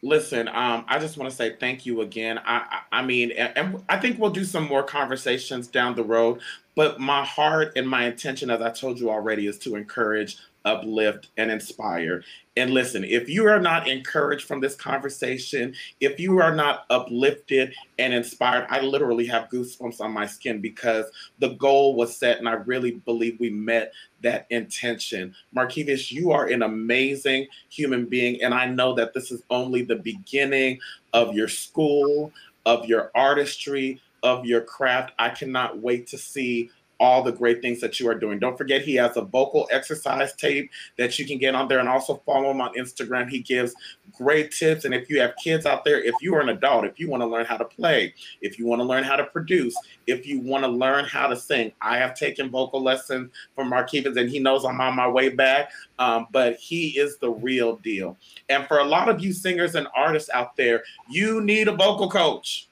[0.05, 2.39] Listen, um, I just want to say thank you again.
[2.45, 6.05] I, I, I mean, and, and I think we'll do some more conversations down the
[6.05, 6.41] road.
[6.75, 11.29] But my heart and my intention, as I told you already, is to encourage, uplift,
[11.37, 12.23] and inspire.
[12.57, 17.75] And listen, if you are not encouraged from this conversation, if you are not uplifted
[17.99, 21.07] and inspired, I literally have goosebumps on my skin because
[21.39, 23.93] the goal was set, and I really believe we met
[24.23, 25.35] that intention.
[25.55, 29.97] Markevius, you are an amazing human being, and I know that this is only the
[29.97, 30.79] beginning
[31.13, 32.33] of your school,
[32.67, 35.13] of your artistry, of your craft.
[35.19, 36.71] I cannot wait to see
[37.05, 38.39] all the great things that you are doing.
[38.39, 41.89] Don't forget, he has a vocal exercise tape that you can get on there and
[41.89, 43.29] also follow him on Instagram.
[43.29, 43.75] He gives
[44.13, 44.85] great tips.
[44.85, 47.23] And if you have kids out there, if you are an adult, if you want
[47.23, 49.77] to learn how to play, if you want to learn how to produce,
[50.07, 54.17] if you want to learn how to sing, I have taken vocal lessons from Markevius
[54.17, 55.71] and he knows I'm on my way back.
[55.99, 58.17] Um, but he is the real deal.
[58.49, 62.11] And for a lot of you singers and artists out there, you need a vocal
[62.11, 62.69] coach.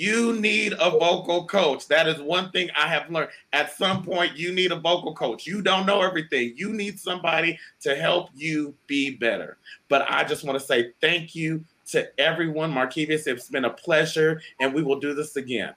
[0.00, 1.86] You need a vocal coach.
[1.88, 3.28] That is one thing I have learned.
[3.52, 5.46] At some point, you need a vocal coach.
[5.46, 6.54] You don't know everything.
[6.56, 9.58] You need somebody to help you be better.
[9.90, 12.72] But I just want to say thank you to everyone.
[12.72, 15.74] Markevius, it's been a pleasure, and we will do this again.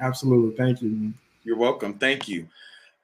[0.00, 1.12] Absolutely, thank you.
[1.44, 1.98] You're welcome.
[1.98, 2.48] Thank you.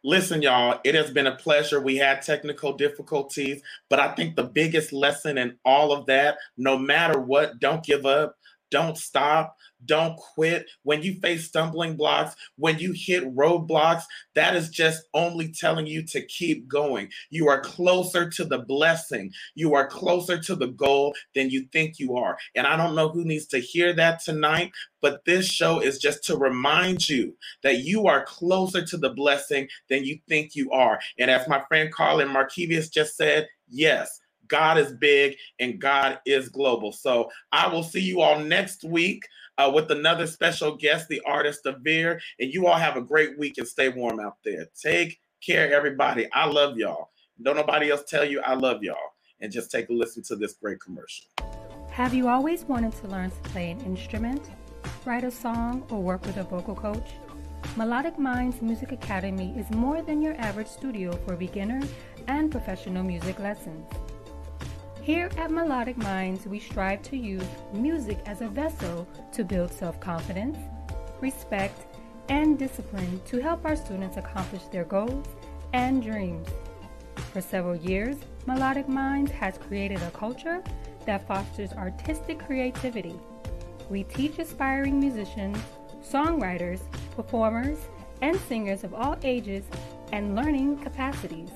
[0.05, 1.83] Listen, y'all, it has been a pleasure.
[1.83, 3.61] We had technical difficulties,
[3.91, 8.07] but I think the biggest lesson in all of that, no matter what, don't give
[8.07, 8.39] up,
[8.73, 10.67] don't stop, don't quit.
[10.83, 14.03] When you face stumbling blocks, when you hit roadblocks,
[14.35, 17.11] that is just only telling you to keep going.
[17.31, 21.99] You are closer to the blessing, you are closer to the goal than you think
[21.99, 22.39] you are.
[22.55, 26.25] And I don't know who needs to hear that tonight, but this show is just
[26.25, 31.01] to remind you that you are closer to the blessing than you think you are.
[31.19, 34.21] And as my friend Carl Carlin Markevius just said, yes.
[34.49, 36.93] God is big and God is global.
[36.93, 39.27] So I will see you all next week
[39.59, 42.21] uh, with another special guest, the artist Veer.
[42.39, 44.67] And you all have a great week and stay warm out there.
[44.81, 46.31] Take care, everybody.
[46.33, 47.11] I love y'all.
[47.41, 48.97] Don't nobody else tell you I love y'all.
[49.41, 51.27] And just take a listen to this great commercial.
[51.91, 54.51] Have you always wanted to learn to play an instrument,
[55.05, 57.11] write a song, or work with a vocal coach?
[57.77, 61.81] Melodic Minds Music Academy is more than your average studio for beginner
[62.29, 63.87] and professional music lessons.
[65.03, 67.43] Here at Melodic Minds, we strive to use
[67.73, 70.57] music as a vessel to build self confidence,
[71.21, 71.87] respect,
[72.29, 75.27] and discipline to help our students accomplish their goals
[75.73, 76.47] and dreams.
[77.33, 78.17] For several years,
[78.47, 80.63] Melodic Minds has created a culture
[81.05, 83.19] that fosters artistic creativity.
[83.91, 85.59] We teach aspiring musicians,
[86.01, 86.81] songwriters,
[87.17, 87.79] performers,
[88.21, 89.65] and singers of all ages
[90.13, 91.51] and learning capacities.